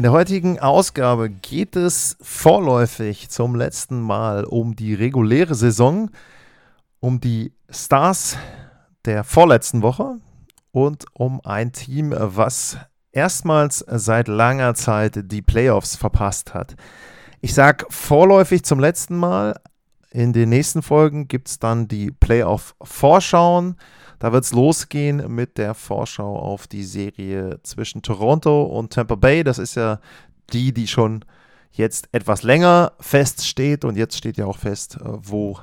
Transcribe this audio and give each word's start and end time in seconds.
In 0.00 0.04
der 0.04 0.12
heutigen 0.12 0.58
Ausgabe 0.58 1.28
geht 1.28 1.76
es 1.76 2.16
vorläufig 2.22 3.28
zum 3.28 3.54
letzten 3.54 4.00
Mal 4.00 4.44
um 4.44 4.74
die 4.74 4.94
reguläre 4.94 5.54
Saison, 5.54 6.10
um 7.00 7.20
die 7.20 7.52
Stars 7.68 8.38
der 9.04 9.24
vorletzten 9.24 9.82
Woche 9.82 10.16
und 10.72 11.04
um 11.12 11.42
ein 11.44 11.72
Team, 11.72 12.14
was 12.16 12.78
erstmals 13.12 13.84
seit 13.86 14.28
langer 14.28 14.72
Zeit 14.72 15.30
die 15.30 15.42
Playoffs 15.42 15.96
verpasst 15.96 16.54
hat. 16.54 16.76
Ich 17.42 17.52
sage 17.52 17.84
vorläufig 17.90 18.64
zum 18.64 18.80
letzten 18.80 19.18
Mal. 19.18 19.60
In 20.12 20.32
den 20.32 20.48
nächsten 20.48 20.80
Folgen 20.80 21.28
gibt 21.28 21.48
es 21.48 21.58
dann 21.58 21.88
die 21.88 22.10
Playoff-Vorschauen. 22.10 23.76
Da 24.20 24.32
wird 24.32 24.44
es 24.44 24.52
losgehen 24.52 25.34
mit 25.34 25.56
der 25.56 25.74
Vorschau 25.74 26.38
auf 26.38 26.66
die 26.68 26.84
Serie 26.84 27.58
zwischen 27.62 28.02
Toronto 28.02 28.64
und 28.64 28.92
Tampa 28.92 29.14
Bay. 29.14 29.42
Das 29.42 29.58
ist 29.58 29.76
ja 29.76 29.98
die, 30.52 30.72
die 30.72 30.86
schon 30.86 31.24
jetzt 31.72 32.10
etwas 32.12 32.42
länger 32.42 32.92
feststeht. 33.00 33.82
Und 33.82 33.96
jetzt 33.96 34.18
steht 34.18 34.36
ja 34.36 34.44
auch 34.44 34.58
fest, 34.58 34.98
äh, 35.00 35.04
wo 35.04 35.58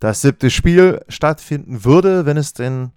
das 0.00 0.20
siebte 0.20 0.50
Spiel 0.50 1.02
stattfinden 1.08 1.82
würde, 1.82 2.26
wenn 2.26 2.36
es 2.36 2.52
denn 2.52 2.92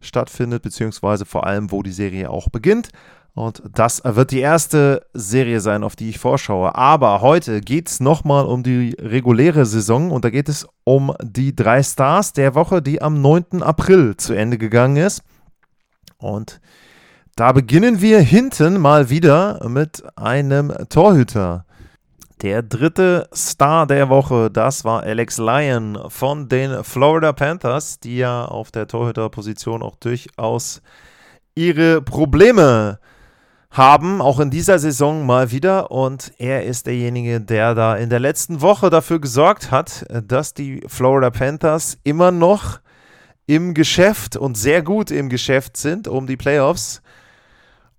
stattfindet, 0.00 0.62
beziehungsweise 0.62 1.24
vor 1.24 1.44
allem, 1.44 1.72
wo 1.72 1.82
die 1.82 1.90
Serie 1.90 2.30
auch 2.30 2.48
beginnt. 2.48 2.90
Und 3.38 3.62
das 3.72 4.02
wird 4.04 4.32
die 4.32 4.40
erste 4.40 5.06
Serie 5.14 5.60
sein, 5.60 5.84
auf 5.84 5.94
die 5.94 6.08
ich 6.08 6.18
vorschaue. 6.18 6.74
Aber 6.74 7.20
heute 7.20 7.60
geht 7.60 7.88
es 7.88 8.00
nochmal 8.00 8.44
um 8.44 8.64
die 8.64 8.96
reguläre 8.98 9.64
Saison 9.64 10.10
und 10.10 10.24
da 10.24 10.30
geht 10.30 10.48
es 10.48 10.66
um 10.82 11.14
die 11.22 11.54
drei 11.54 11.84
Stars 11.84 12.32
der 12.32 12.56
Woche, 12.56 12.82
die 12.82 13.00
am 13.00 13.22
9. 13.22 13.62
April 13.62 14.16
zu 14.16 14.32
Ende 14.32 14.58
gegangen 14.58 14.96
ist. 14.96 15.22
Und 16.16 16.60
da 17.36 17.52
beginnen 17.52 18.00
wir 18.00 18.18
hinten 18.18 18.80
mal 18.80 19.08
wieder 19.08 19.64
mit 19.68 20.02
einem 20.18 20.72
Torhüter. 20.88 21.64
Der 22.42 22.64
dritte 22.64 23.28
Star 23.32 23.86
der 23.86 24.08
Woche, 24.08 24.50
das 24.50 24.84
war 24.84 25.04
Alex 25.04 25.38
Lyon 25.38 25.96
von 26.08 26.48
den 26.48 26.82
Florida 26.82 27.32
Panthers, 27.32 28.00
die 28.00 28.16
ja 28.16 28.46
auf 28.46 28.72
der 28.72 28.88
Torhüterposition 28.88 29.84
auch 29.84 29.94
durchaus 29.94 30.82
ihre 31.54 32.02
Probleme 32.02 32.98
haben, 33.70 34.20
auch 34.20 34.40
in 34.40 34.50
dieser 34.50 34.78
Saison 34.78 35.26
mal 35.26 35.50
wieder. 35.50 35.90
Und 35.90 36.32
er 36.38 36.64
ist 36.64 36.86
derjenige, 36.86 37.40
der 37.40 37.74
da 37.74 37.96
in 37.96 38.10
der 38.10 38.20
letzten 38.20 38.60
Woche 38.60 38.90
dafür 38.90 39.20
gesorgt 39.20 39.70
hat, 39.70 40.06
dass 40.26 40.54
die 40.54 40.82
Florida 40.86 41.30
Panthers 41.30 41.98
immer 42.04 42.30
noch 42.30 42.80
im 43.46 43.74
Geschäft 43.74 44.36
und 44.36 44.56
sehr 44.56 44.82
gut 44.82 45.10
im 45.10 45.28
Geschäft 45.28 45.76
sind 45.76 46.08
um 46.08 46.26
die 46.26 46.36
Playoffs. 46.36 47.02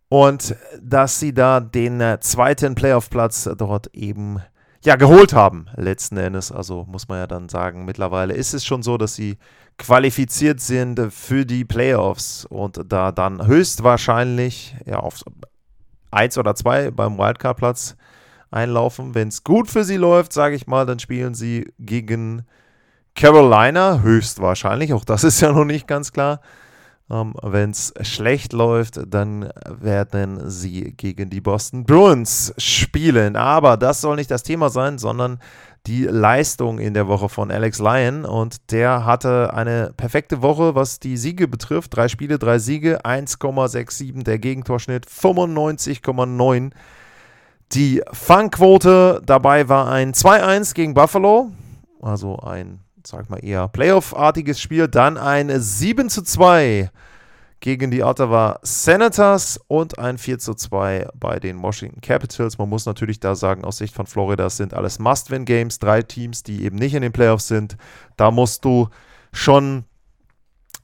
Und 0.09 0.56
dass 0.81 1.20
sie 1.20 1.34
da 1.34 1.59
den 1.59 2.02
äh, 2.02 2.20
zweiten 2.20 2.73
Playoff-Platz 2.73 3.47
dort 3.58 3.94
eben 3.94 4.42
ja, 4.84 4.95
geholt 4.95 5.34
haben, 5.34 5.67
letzten 5.75 6.17
Endes. 6.17 6.52
Also 6.52 6.86
muss 6.86 7.08
man 7.08 7.20
ja 7.20 7.28
dann 7.28 7.50
sagen, 7.50 7.86
mittlerweile 7.86 8.34
ist 8.34 8.53
es 8.53 8.66
schon 8.66 8.81
so, 8.81 8.97
dass 8.97 9.16
sie 9.16 9.38
qualifiziert 9.78 10.59
sind 10.62 11.00
für 11.12 11.45
die 11.45 11.66
Playoffs 11.66 12.45
und 12.45 12.81
da 12.88 13.12
dann 13.12 13.46
höchstwahrscheinlich 13.46 14.75
ja, 14.86 15.00
auf 15.00 15.24
eins 16.12 16.38
oder 16.38 16.56
zwei 16.56 16.92
beim 16.92 17.18
Wildcard-Platz 17.18 17.96
einlaufen. 18.52 19.16
Wenn 19.16 19.28
es 19.28 19.44
gut 19.44 19.70
für 19.70 19.84
sie 19.84 19.97
läuft, 19.97 20.34
sage 20.34 20.56
ich 20.56 20.68
mal, 20.68 20.86
dann 20.86 21.00
spielen 21.00 21.34
sie 21.34 21.72
gegen 21.80 22.46
Carolina, 23.16 24.02
höchstwahrscheinlich. 24.02 24.94
Auch 24.94 25.06
das 25.06 25.24
ist 25.25 25.42
ja 25.42 25.52
noch 25.52 25.66
nicht 25.66 25.88
ganz 25.88 26.12
klar. 26.12 26.42
Ähm, 27.12 27.34
Wenn 27.42 27.72
es 27.72 27.94
schlecht 28.02 28.53
läuft, 28.53 29.00
dann 29.08 29.50
werden 29.66 30.50
sie 30.50 30.94
gegen 30.96 31.30
die 31.30 31.42
Boston 31.42 31.84
Bruins 31.84 32.53
spielen. 32.58 33.36
Aber 33.36 33.78
das 33.78 34.02
soll 34.02 34.16
nicht 34.16 34.31
das 34.31 34.44
Thema 34.44 34.69
sein, 34.69 34.98
sondern 34.98 35.40
die 35.88 36.03
Leistung 36.03 36.79
in 36.79 36.94
der 36.94 37.07
Woche 37.07 37.29
von 37.29 37.51
Alex 37.51 37.79
Lyon. 37.79 38.25
Und 38.25 38.72
der 38.72 39.06
hatte 39.06 39.53
eine 39.53 39.94
perfekte 39.95 40.41
Woche, 40.41 40.75
was 40.75 41.00
die 41.00 41.17
Siege 41.17 41.47
betrifft. 41.47 41.95
Drei 41.95 42.07
Spiele, 42.07 42.40
drei 42.40 42.59
Siege, 42.59 43.06
1,67 43.06 44.23
der 44.23 44.39
Gegentorschnitt, 44.39 45.06
95,9 45.07 46.72
die 47.72 48.01
Fangquote. 48.12 49.22
Dabei 49.25 49.69
war 49.69 49.89
ein 49.89 50.13
2-1 50.13 50.73
gegen 50.73 50.94
Buffalo, 50.94 51.51
also 52.01 52.38
ein, 52.38 52.79
sag 53.06 53.29
mal, 53.29 53.44
eher 53.44 53.68
Playoff-artiges 53.68 54.59
Spiel. 54.59 54.88
Dann 54.88 55.18
ein 55.18 55.50
7-2 55.50 56.89
gegen 57.59 57.92
die 57.92 58.03
Ottawa 58.03 58.59
Senators 58.62 59.59
und 59.68 60.00
ein 60.00 60.18
4 60.18 60.40
zu 60.40 60.53
2 60.53 61.09
bei 61.14 61.40
den 61.40 61.62
Washington 61.62 62.02
Capitals. 62.02 62.58
Man 62.58 62.70
muss 62.70 62.86
natürlich 62.86 63.20
da 63.20 63.36
sagen, 63.36 63.66
aus 63.66 63.78
Sicht 63.78 63.94
von 63.94 64.06
Florida 64.06 64.50
sind 64.50 64.74
alles 64.74 65.00
Must-Win-Games, 65.00 65.80
drei 65.80 66.02
Teams, 66.02 66.44
die 66.44 66.64
eben 66.64 66.78
nicht 66.78 66.94
in 66.94 67.02
den 67.02 67.12
Playoffs 67.12 67.48
sind. 67.48 67.75
Da 68.16 68.31
musst 68.31 68.64
du 68.64 68.90
schon 69.34 69.84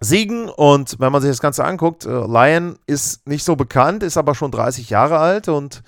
siegen 0.01 0.49
und 0.49 0.99
wenn 0.99 1.11
man 1.11 1.21
sich 1.21 1.31
das 1.31 1.41
Ganze 1.41 1.63
anguckt, 1.63 2.05
äh, 2.05 2.09
Lion 2.09 2.77
ist 2.85 3.27
nicht 3.27 3.43
so 3.43 3.55
bekannt, 3.55 4.03
ist 4.03 4.17
aber 4.17 4.35
schon 4.35 4.51
30 4.51 4.89
Jahre 4.89 5.19
alt 5.19 5.47
und 5.47 5.83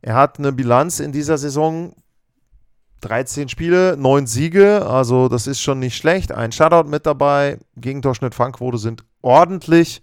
er 0.00 0.14
hat 0.14 0.38
eine 0.38 0.52
Bilanz 0.52 0.98
in 0.98 1.12
dieser 1.12 1.36
Saison 1.36 1.94
13 3.02 3.48
Spiele, 3.48 3.96
9 3.98 4.26
Siege, 4.26 4.86
also 4.86 5.28
das 5.28 5.46
ist 5.46 5.60
schon 5.60 5.78
nicht 5.78 5.96
schlecht. 5.96 6.32
Ein 6.32 6.52
Shutout 6.52 6.88
mit 6.88 7.06
dabei, 7.06 7.58
Gegentorschnitt, 7.76 8.34
Fangquote 8.34 8.78
sind 8.78 9.04
ordentlich. 9.22 10.02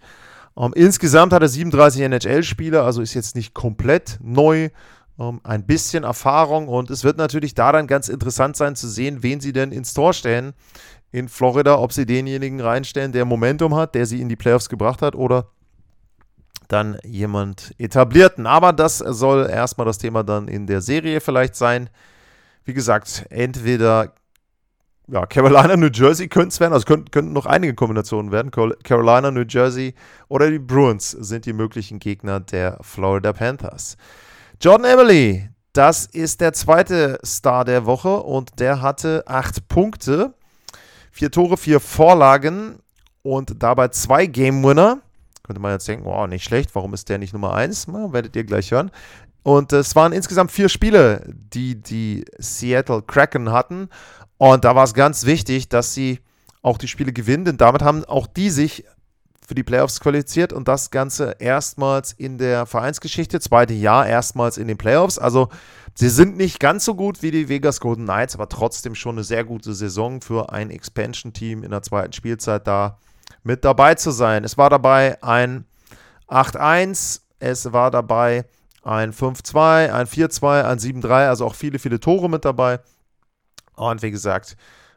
Ähm, 0.58 0.72
insgesamt 0.74 1.32
hat 1.32 1.42
er 1.42 1.48
37 1.48 2.02
NHL-Spiele, 2.02 2.82
also 2.82 3.00
ist 3.00 3.14
jetzt 3.14 3.36
nicht 3.36 3.54
komplett 3.54 4.18
neu. 4.20 4.70
Ähm, 5.18 5.40
ein 5.44 5.66
bisschen 5.66 6.04
Erfahrung 6.04 6.68
und 6.68 6.90
es 6.90 7.04
wird 7.04 7.16
natürlich 7.16 7.54
da 7.54 7.72
dann 7.72 7.86
ganz 7.86 8.08
interessant 8.08 8.56
sein 8.56 8.76
zu 8.76 8.88
sehen, 8.88 9.22
wen 9.22 9.40
sie 9.40 9.52
denn 9.52 9.72
ins 9.72 9.94
Tor 9.94 10.12
stellen 10.12 10.54
in 11.10 11.28
Florida, 11.28 11.78
ob 11.78 11.92
sie 11.92 12.06
denjenigen 12.06 12.60
reinstellen, 12.60 13.12
der 13.12 13.24
Momentum 13.24 13.74
hat, 13.74 13.94
der 13.94 14.06
sie 14.06 14.20
in 14.20 14.28
die 14.28 14.36
Playoffs 14.36 14.68
gebracht 14.68 15.00
hat 15.00 15.14
oder 15.14 15.48
dann 16.68 16.98
jemand 17.02 17.74
etablierten. 17.78 18.46
Aber 18.46 18.72
das 18.72 18.98
soll 18.98 19.48
erstmal 19.48 19.86
das 19.86 19.98
Thema 19.98 20.22
dann 20.22 20.48
in 20.48 20.66
der 20.66 20.82
Serie 20.82 21.20
vielleicht 21.20 21.56
sein. 21.56 21.88
Wie 22.64 22.74
gesagt, 22.74 23.24
entweder 23.30 24.12
ja, 25.10 25.24
Carolina, 25.26 25.76
New 25.76 25.88
Jersey 25.92 26.28
könnte 26.28 26.48
es 26.48 26.60
werden, 26.60 26.72
also 26.74 26.84
könnten, 26.84 27.10
könnten 27.10 27.32
noch 27.32 27.46
einige 27.46 27.74
Kombinationen 27.74 28.30
werden. 28.30 28.50
Carolina, 28.50 29.30
New 29.30 29.44
Jersey 29.48 29.94
oder 30.28 30.50
die 30.50 30.58
Bruins 30.58 31.10
sind 31.10 31.46
die 31.46 31.52
möglichen 31.52 31.98
Gegner 31.98 32.40
der 32.40 32.78
Florida 32.82 33.32
Panthers. 33.32 33.96
Jordan 34.60 34.90
Emily, 34.90 35.48
das 35.72 36.04
ist 36.06 36.40
der 36.40 36.52
zweite 36.52 37.18
Star 37.24 37.64
der 37.64 37.86
Woche 37.86 38.18
und 38.18 38.60
der 38.60 38.82
hatte 38.82 39.24
acht 39.26 39.68
Punkte, 39.68 40.34
vier 41.10 41.30
Tore, 41.30 41.56
vier 41.56 41.80
Vorlagen 41.80 42.80
und 43.22 43.62
dabei 43.62 43.88
zwei 43.88 44.26
Game 44.26 44.62
Winner. 44.62 45.00
Könnte 45.42 45.62
man 45.62 45.72
jetzt 45.72 45.88
denken, 45.88 46.04
wow, 46.04 46.26
nicht 46.26 46.44
schlecht, 46.44 46.74
warum 46.74 46.92
ist 46.92 47.08
der 47.08 47.16
nicht 47.16 47.32
Nummer 47.32 47.54
eins? 47.54 47.86
Na, 47.88 48.12
werdet 48.12 48.36
ihr 48.36 48.44
gleich 48.44 48.70
hören. 48.70 48.90
Und 49.42 49.72
es 49.72 49.96
waren 49.96 50.12
insgesamt 50.12 50.52
vier 50.52 50.68
Spiele, 50.68 51.24
die 51.26 51.80
die 51.80 52.26
Seattle 52.36 53.00
Kraken 53.00 53.50
hatten. 53.50 53.88
Und 54.38 54.64
da 54.64 54.74
war 54.74 54.84
es 54.84 54.94
ganz 54.94 55.26
wichtig, 55.26 55.68
dass 55.68 55.94
sie 55.94 56.20
auch 56.62 56.78
die 56.78 56.88
Spiele 56.88 57.12
gewinnen, 57.12 57.44
denn 57.44 57.56
damit 57.56 57.82
haben 57.82 58.04
auch 58.04 58.26
die 58.26 58.50
sich 58.50 58.84
für 59.46 59.54
die 59.54 59.62
Playoffs 59.62 60.00
qualifiziert 60.00 60.52
und 60.52 60.68
das 60.68 60.90
Ganze 60.90 61.36
erstmals 61.38 62.12
in 62.12 62.36
der 62.36 62.66
Vereinsgeschichte, 62.66 63.40
zweite 63.40 63.72
Jahr 63.72 64.06
erstmals 64.06 64.58
in 64.58 64.68
den 64.68 64.76
Playoffs. 64.76 65.18
Also 65.18 65.48
sie 65.94 66.10
sind 66.10 66.36
nicht 66.36 66.60
ganz 66.60 66.84
so 66.84 66.94
gut 66.94 67.22
wie 67.22 67.30
die 67.30 67.48
Vegas 67.48 67.80
Golden 67.80 68.04
Knights, 68.04 68.34
aber 68.34 68.48
trotzdem 68.50 68.94
schon 68.94 69.14
eine 69.14 69.24
sehr 69.24 69.44
gute 69.44 69.72
Saison 69.72 70.20
für 70.20 70.52
ein 70.52 70.70
Expansion-Team 70.70 71.64
in 71.64 71.70
der 71.70 71.82
zweiten 71.82 72.12
Spielzeit 72.12 72.66
da 72.66 72.98
mit 73.42 73.64
dabei 73.64 73.94
zu 73.94 74.10
sein. 74.10 74.44
Es 74.44 74.58
war 74.58 74.68
dabei 74.68 75.22
ein 75.22 75.64
8-1, 76.28 77.22
es 77.38 77.72
war 77.72 77.90
dabei 77.90 78.44
ein 78.82 79.14
5-2, 79.14 79.90
ein 79.90 80.06
4-2, 80.06 80.62
ein 80.64 80.78
7-3, 80.78 81.28
also 81.28 81.46
auch 81.46 81.54
viele, 81.54 81.78
viele 81.78 82.00
Tore 82.00 82.28
mit 82.28 82.44
dabei. 82.44 82.80
Und 83.78 84.02
wie 84.02 84.10
gesagt, 84.10 84.56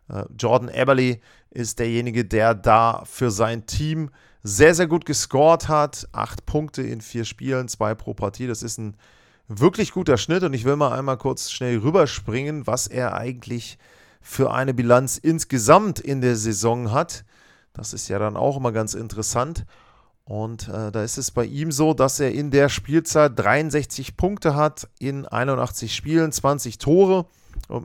äh, 0.10 0.24
Jordan 0.38 0.69
Eberly 0.69 1.22
ist 1.50 1.80
derjenige, 1.80 2.25
der 2.25 2.56
da 2.56 3.04
für 3.06 3.31
sein 3.31 3.66
Team 3.66 4.10
sehr, 4.44 4.74
sehr 4.74 4.88
gut 4.88 5.06
gescored 5.06 5.68
hat. 5.68 6.07
Acht 6.12 6.45
Punkte 6.45 6.81
in 6.81 7.01
vier 7.01 7.25
Spielen, 7.25 7.68
zwei 7.68 7.95
pro 7.95 8.13
Partie. 8.13 8.48
Das 8.48 8.63
ist 8.63 8.78
ein 8.78 8.95
wirklich 9.48 9.92
guter 9.92 10.18
Schnitt. 10.18 10.44
Und 10.44 10.54
ich 10.54 10.66
will 10.66 10.75
mal 10.75 10.98
einmal 10.98 11.18
kurz 11.18 11.51
schnell 11.51 11.78
rüberspringen, 11.80 12.68
was 12.68 12.88
er 12.88 13.16
eigentlich 13.16 13.78
für 14.22 14.51
eine 14.51 14.74
Bilanz 14.74 15.18
insgesamt 15.18 16.00
in 16.00 16.22
der 16.22 16.36
Saison 16.36 16.92
hat. 16.92 17.25
Das 17.74 17.94
ist 17.94 18.07
ja 18.07 18.19
dann 18.19 18.38
auch 18.38 18.57
immer 18.57 18.72
ganz 18.72 18.94
interessant. 18.94 19.66
Und 20.24 20.69
äh, 20.69 20.92
da 20.92 21.04
ist 21.04 21.18
es 21.18 21.31
bei 21.31 21.45
ihm 21.45 21.72
so, 21.72 21.94
dass 21.94 22.19
er 22.19 22.31
in 22.31 22.51
der 22.51 22.69
Spielzeit 22.69 23.38
63 23.38 24.16
Punkte 24.16 24.56
hat, 24.56 24.88
in 25.00 25.25
81 25.25 25.94
Spielen, 25.94 26.31
20 26.31 26.77
Tore. 26.77 27.25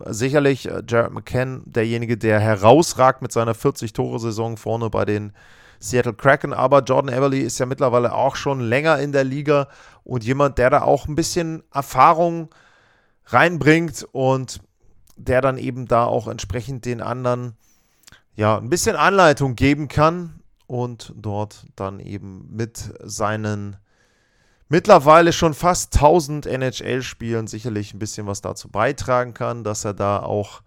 Sicherlich 0.06 0.68
äh, 0.68 0.82
Jared 0.86 1.12
McCann, 1.12 1.62
derjenige, 1.64 2.16
der 2.16 2.40
herausragt 2.40 3.22
mit 3.22 3.32
seiner 3.32 3.54
40-Tore-Saison 3.54 4.56
vorne 4.56 4.90
bei 4.90 5.04
den 5.04 5.32
Seattle 5.78 6.14
Kraken. 6.14 6.52
Aber 6.52 6.82
Jordan 6.82 7.14
Everly 7.14 7.40
ist 7.40 7.58
ja 7.58 7.66
mittlerweile 7.66 8.12
auch 8.12 8.36
schon 8.36 8.60
länger 8.60 8.98
in 8.98 9.12
der 9.12 9.24
Liga 9.24 9.68
und 10.04 10.24
jemand, 10.24 10.58
der 10.58 10.70
da 10.70 10.82
auch 10.82 11.06
ein 11.06 11.14
bisschen 11.14 11.62
Erfahrung 11.72 12.48
reinbringt 13.26 14.06
und 14.12 14.60
der 15.16 15.40
dann 15.40 15.58
eben 15.58 15.86
da 15.86 16.04
auch 16.04 16.28
entsprechend 16.28 16.84
den 16.84 17.00
anderen 17.00 17.56
ja 18.34 18.58
ein 18.58 18.68
bisschen 18.68 18.96
Anleitung 18.96 19.56
geben 19.56 19.88
kann 19.88 20.40
und 20.66 21.12
dort 21.16 21.66
dann 21.74 22.00
eben 22.00 22.48
mit 22.50 22.92
seinen 23.02 23.76
mittlerweile 24.68 25.32
schon 25.32 25.54
fast 25.54 25.94
1000 25.94 26.46
NHL-Spielen 26.46 27.46
sicherlich 27.46 27.94
ein 27.94 27.98
bisschen 27.98 28.26
was 28.26 28.40
dazu 28.40 28.68
beitragen 28.68 29.34
kann, 29.34 29.64
dass 29.64 29.84
er 29.84 29.94
da 29.94 30.20
auch 30.20 30.62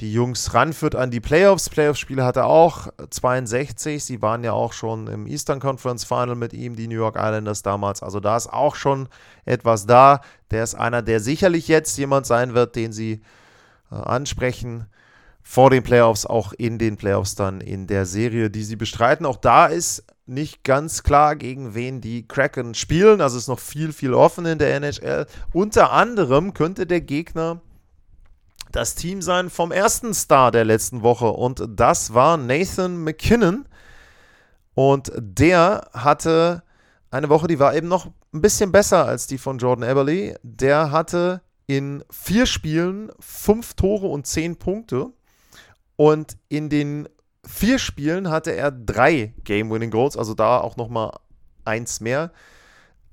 die 0.00 0.12
Jungs 0.12 0.52
ranführt 0.52 0.96
an 0.96 1.10
die 1.10 1.20
Playoffs. 1.20 1.68
Playoffs-Spiele 1.70 2.24
hat 2.24 2.36
er 2.36 2.46
auch 2.46 2.88
62. 3.10 4.02
Sie 4.02 4.20
waren 4.20 4.42
ja 4.42 4.52
auch 4.52 4.72
schon 4.72 5.06
im 5.06 5.26
Eastern 5.26 5.60
Conference 5.60 6.04
Final 6.04 6.34
mit 6.34 6.52
ihm, 6.52 6.74
die 6.74 6.88
New 6.88 6.96
York 6.96 7.16
Islanders 7.16 7.62
damals. 7.62 8.02
Also 8.02 8.18
da 8.18 8.36
ist 8.36 8.52
auch 8.52 8.74
schon 8.74 9.08
etwas 9.44 9.86
da. 9.86 10.20
Der 10.50 10.64
ist 10.64 10.74
einer, 10.74 11.02
der 11.02 11.20
sicherlich 11.20 11.68
jetzt 11.68 11.96
jemand 11.98 12.26
sein 12.26 12.54
wird, 12.54 12.74
den 12.74 12.92
sie 12.92 13.22
äh, 13.92 13.94
ansprechen 13.94 14.86
vor 15.40 15.70
den 15.70 15.82
Playoffs, 15.82 16.26
auch 16.26 16.52
in 16.52 16.78
den 16.78 16.96
Playoffs 16.96 17.34
dann 17.34 17.60
in 17.60 17.86
der 17.86 18.06
Serie, 18.06 18.50
die 18.50 18.64
sie 18.64 18.76
bestreiten. 18.76 19.26
Auch 19.26 19.36
da 19.36 19.66
ist 19.66 20.04
nicht 20.32 20.64
ganz 20.64 21.02
klar, 21.02 21.36
gegen 21.36 21.74
wen 21.74 22.00
die 22.00 22.26
Kraken 22.26 22.74
spielen. 22.74 23.20
Also 23.20 23.38
ist 23.38 23.48
noch 23.48 23.58
viel, 23.58 23.92
viel 23.92 24.14
offen 24.14 24.46
in 24.46 24.58
der 24.58 24.74
NHL. 24.76 25.26
Unter 25.52 25.92
anderem 25.92 26.54
könnte 26.54 26.86
der 26.86 27.00
Gegner 27.00 27.60
das 28.70 28.94
Team 28.94 29.22
sein 29.22 29.50
vom 29.50 29.70
ersten 29.70 30.14
Star 30.14 30.50
der 30.50 30.64
letzten 30.64 31.02
Woche 31.02 31.30
und 31.30 31.62
das 31.68 32.14
war 32.14 32.36
Nathan 32.36 33.04
McKinnon. 33.04 33.66
Und 34.74 35.12
der 35.16 35.90
hatte 35.92 36.62
eine 37.10 37.28
Woche, 37.28 37.46
die 37.46 37.58
war 37.58 37.74
eben 37.74 37.88
noch 37.88 38.06
ein 38.32 38.40
bisschen 38.40 38.72
besser 38.72 39.04
als 39.04 39.26
die 39.26 39.36
von 39.36 39.58
Jordan 39.58 39.88
Eberly. 39.88 40.34
Der 40.42 40.90
hatte 40.90 41.42
in 41.66 42.02
vier 42.10 42.46
Spielen 42.46 43.10
fünf 43.20 43.74
Tore 43.74 44.06
und 44.06 44.26
zehn 44.26 44.56
Punkte. 44.56 45.10
Und 45.96 46.38
in 46.48 46.70
den 46.70 47.08
vier 47.44 47.78
Spielen 47.78 48.30
hatte 48.30 48.52
er 48.54 48.70
drei 48.70 49.34
Game-Winning-Goals, 49.44 50.16
also 50.16 50.34
da 50.34 50.58
auch 50.58 50.76
nochmal 50.76 51.18
eins 51.64 52.00
mehr 52.00 52.30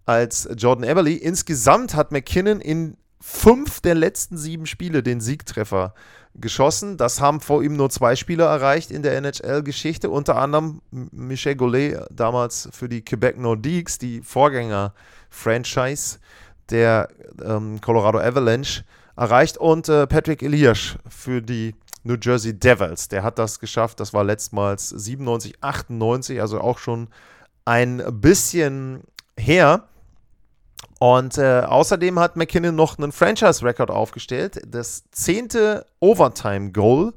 als 0.06 0.50
Jordan 0.56 0.84
Everly. 0.84 1.16
Insgesamt 1.16 1.96
hat 1.96 2.12
McKinnon 2.12 2.62
in 2.62 2.98
fünf 3.22 3.81
der 3.81 3.96
letzten 3.96 4.38
sieben 4.38 4.66
Spiele 4.66 5.04
den 5.04 5.22
Siegtreffer 5.22 5.94
geschossen. 6.36 6.98
Das 6.98 7.20
haben 7.22 7.42
vor 7.42 7.64
ihm 7.64 7.76
nur 7.76 7.90
zwei 7.90 8.16
Spieler 8.16 8.46
erreicht 8.46 8.92
in 8.92 9.04
der 9.04 9.16
NHL-Geschichte, 9.18 10.10
unter 10.10 10.38
anderem 10.38 10.81
Michel 10.92 11.56
Gollet, 11.56 12.00
damals 12.12 12.70
für 12.72 12.88
die 12.88 13.04
Quebec 13.04 13.38
Nordiques, 13.38 13.98
die 13.98 14.22
Vorgänger-Franchise 14.22 16.20
der 16.70 17.10
ähm, 17.44 17.81
Colorado 17.81 18.20
Avalanche, 18.20 18.84
erreicht 19.18 19.58
und 19.58 19.90
äh, 19.90 20.08
Patrick 20.08 20.42
Elias 20.42 20.96
für 21.10 21.42
die 21.42 21.76
New 22.04 22.16
Jersey 22.22 22.57
Devils. 22.57 23.07
Der 23.07 23.24
hat 23.24 23.40
das 23.40 23.60
geschafft. 23.60 24.00
Das 24.00 24.13
war 24.13 24.24
letztmals 24.24 24.90
97, 24.90 25.62
98, 25.62 26.42
also 26.42 26.62
auch 26.62 26.78
schon 26.78 27.10
ein 27.66 28.04
bisschen 28.22 29.04
her. 29.38 29.88
Und 31.00 31.38
äh, 31.38 31.62
außerdem 31.62 32.19
hat 32.19 32.36
McKinnon 32.36 32.75
noch 32.75 32.98
einen 32.98 33.12
Franchise-Record 33.12 33.90
aufgestellt. 33.90 34.62
Das 34.68 35.04
zehnte 35.12 35.86
Overtime-Goal 36.00 37.13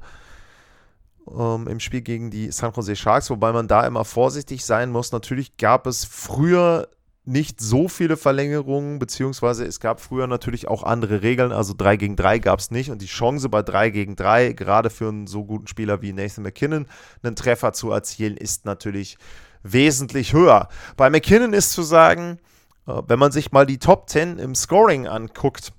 ähm, 1.31 1.67
im 1.69 1.81
Spiel 1.81 2.03
gegen 2.03 2.31
die 2.31 2.51
San 2.53 2.73
Jose 2.73 2.97
Sharks, 2.97 3.31
wobei 3.31 3.53
man 3.53 3.69
da 3.69 3.87
immer 3.87 4.05
vorsichtig 4.05 4.65
sein 4.65 4.91
muss. 4.91 5.13
Natürlich 5.13 5.57
gab 5.57 5.87
es 5.87 6.05
früher 6.05 6.89
nicht 7.25 7.61
so 7.61 7.87
viele 7.89 8.17
Verlängerungen, 8.17 8.99
beziehungsweise 8.99 9.65
es 9.65 9.79
gab 9.79 10.01
früher 10.01 10.27
natürlich 10.27 10.67
auch 10.67 10.83
andere 10.83 11.23
Regeln, 11.23 11.53
also 11.53 11.73
3 11.77 11.97
gegen 11.97 12.17
3 12.17 12.41
gab 12.41 12.59
es 12.59 12.73
nicht 12.73 12.91
und 12.91 13.01
die 13.01 13.07
Chance 13.07 13.49
bei 13.49 13.63
3 13.63 13.91
gegen 13.91 14.17
3, 14.17 14.55
gerade 14.55 14.91
für 14.91 15.09
einen 15.09 15.29
so 15.29 15.45
guten 15.45 15.69
Spieler 15.69 16.03
wie 16.03 16.13
Nathan 16.13 16.43
McKinnon, 16.43 16.87
einen 17.23 17.37
Treffer 17.37 17.73
zu 17.73 17.93
erzielen, 17.93 18.37
ist 18.37 18.65
natürlich 18.65 19.19
wesentlich 19.63 20.33
höher. 20.33 20.69
Bei 20.97 21.11
McKinnon 21.11 21.53
ist 21.53 21.73
zu 21.73 21.83
sagen, 21.83 22.41
äh, 22.89 23.03
wenn 23.07 23.21
man 23.21 23.31
sich 23.31 23.53
mal 23.53 23.67
die 23.67 23.79
Top 23.79 24.11
10 24.11 24.39
im 24.39 24.57
Scoring 24.57 25.07
anguckt, 25.07 25.73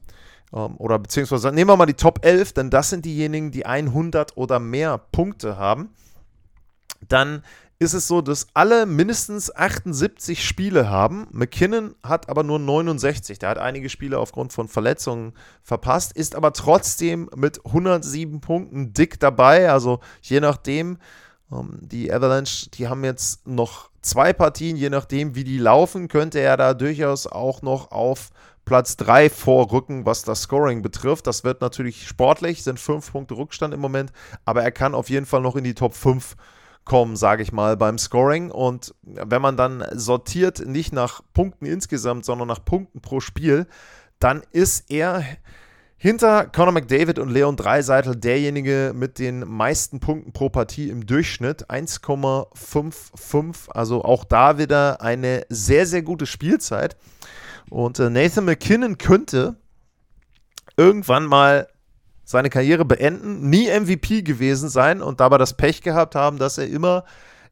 ähm, 0.54 0.78
oder 0.78 0.98
beziehungsweise 0.98 1.52
nehmen 1.52 1.70
wir 1.70 1.76
mal 1.76 1.86
die 1.86 1.94
Top 1.94 2.24
11, 2.24 2.54
denn 2.54 2.70
das 2.70 2.90
sind 2.90 3.04
diejenigen, 3.04 3.52
die 3.52 3.66
100 3.66 4.38
oder 4.38 4.60
mehr 4.60 4.98
Punkte 4.98 5.58
haben, 5.58 5.90
dann 7.10 7.44
ist 7.84 7.94
es 7.94 8.08
so, 8.08 8.22
dass 8.22 8.48
alle 8.54 8.86
mindestens 8.86 9.56
78 9.56 10.44
Spiele 10.44 10.90
haben. 10.90 11.28
McKinnon 11.32 11.96
hat 12.02 12.30
aber 12.30 12.44
nur 12.44 12.58
69. 12.60 13.40
Der 13.40 13.50
hat 13.50 13.58
einige 13.58 13.90
Spiele 13.90 14.18
aufgrund 14.18 14.54
von 14.54 14.68
Verletzungen 14.68 15.34
verpasst, 15.62 16.14
ist 16.14 16.36
aber 16.36 16.54
trotzdem 16.54 17.30
mit 17.36 17.66
107 17.66 18.42
Punkten 18.42 18.94
dick 18.94 19.20
dabei. 19.20 19.70
Also 19.70 20.00
je 20.22 20.40
nachdem, 20.40 20.98
ähm, 21.52 21.80
die 21.82 22.12
Avalanche, 22.12 22.70
die 22.72 22.88
haben 22.88 23.04
jetzt 23.04 23.46
noch 23.46 23.90
zwei 24.02 24.34
Partien, 24.34 24.76
je 24.76 24.90
nachdem, 24.90 25.36
wie 25.36 25.44
die 25.44 25.58
laufen, 25.60 26.08
könnte 26.08 26.40
er 26.40 26.58
da 26.58 26.74
durchaus 26.74 27.28
auch 27.28 27.62
noch 27.62 27.92
auf 27.92 28.32
Platz 28.66 28.96
3 28.98 29.30
vorrücken, 29.30 30.06
was 30.06 30.24
das 30.24 30.44
Scoring 30.44 30.82
betrifft. 30.82 31.28
Das 31.28 31.44
wird 31.44 31.62
natürlich 31.62 32.08
sportlich, 32.08 32.64
sind 32.64 32.80
5 32.80 33.12
Punkte 33.12 33.36
Rückstand 33.36 33.74
im 33.74 33.82
Moment, 33.82 34.12
aber 34.46 34.64
er 34.64 34.72
kann 34.72 34.96
auf 34.96 35.10
jeden 35.10 35.26
Fall 35.26 35.42
noch 35.42 35.56
in 35.56 35.64
die 35.64 35.74
Top 35.74 35.94
5 35.94 36.36
kommen, 36.86 37.16
sage 37.16 37.44
ich 37.44 37.52
mal, 37.52 37.78
beim 37.78 37.98
Scoring. 37.98 38.52
Und 38.52 38.94
wenn 39.04 39.42
man 39.42 39.58
dann 39.58 39.84
sortiert, 39.94 40.66
nicht 40.66 40.94
nach 40.94 41.22
Punkten 41.34 41.66
insgesamt, 41.66 42.26
sondern 42.26 42.48
nach 42.48 42.64
Punkten 42.64 43.02
pro 43.02 43.20
Spiel, 43.20 43.66
dann 44.20 44.44
ist 44.52 44.92
er 44.92 45.24
hinter 45.98 46.46
Conor 46.48 46.74
McDavid 46.74 47.18
und 47.18 47.30
Leon 47.30 47.56
Dreiseitel 47.56 48.18
derjenige 48.18 48.92
mit 48.94 49.20
den 49.20 49.48
meisten 49.48 50.02
Punkten 50.02 50.34
pro 50.34 50.50
Partie 50.50 50.90
im 50.90 51.06
Durchschnitt. 51.06 51.70
1,55. 51.70 53.70
Also 53.70 54.04
auch 54.04 54.26
da 54.26 54.58
wieder 54.58 55.02
eine 55.02 55.46
sehr, 55.48 55.86
sehr 55.86 56.02
gute 56.02 56.26
Spielzeit. 56.26 56.98
Und 57.70 58.00
äh, 58.00 58.10
Nathan 58.10 58.44
McKinnon 58.44 58.98
könnte 58.98 59.56
irgendwann 60.76 61.26
mal 61.26 61.70
seine 62.24 62.50
Karriere 62.50 62.86
beenden, 62.86 63.50
nie 63.50 63.68
MVP 63.68 64.22
gewesen 64.22 64.70
sein 64.70 65.02
und 65.02 65.20
dabei 65.20 65.38
das 65.38 65.58
Pech 65.58 65.82
gehabt 65.82 66.16
haben, 66.16 66.38
dass 66.38 66.58
er 66.58 66.68
immer 66.68 67.04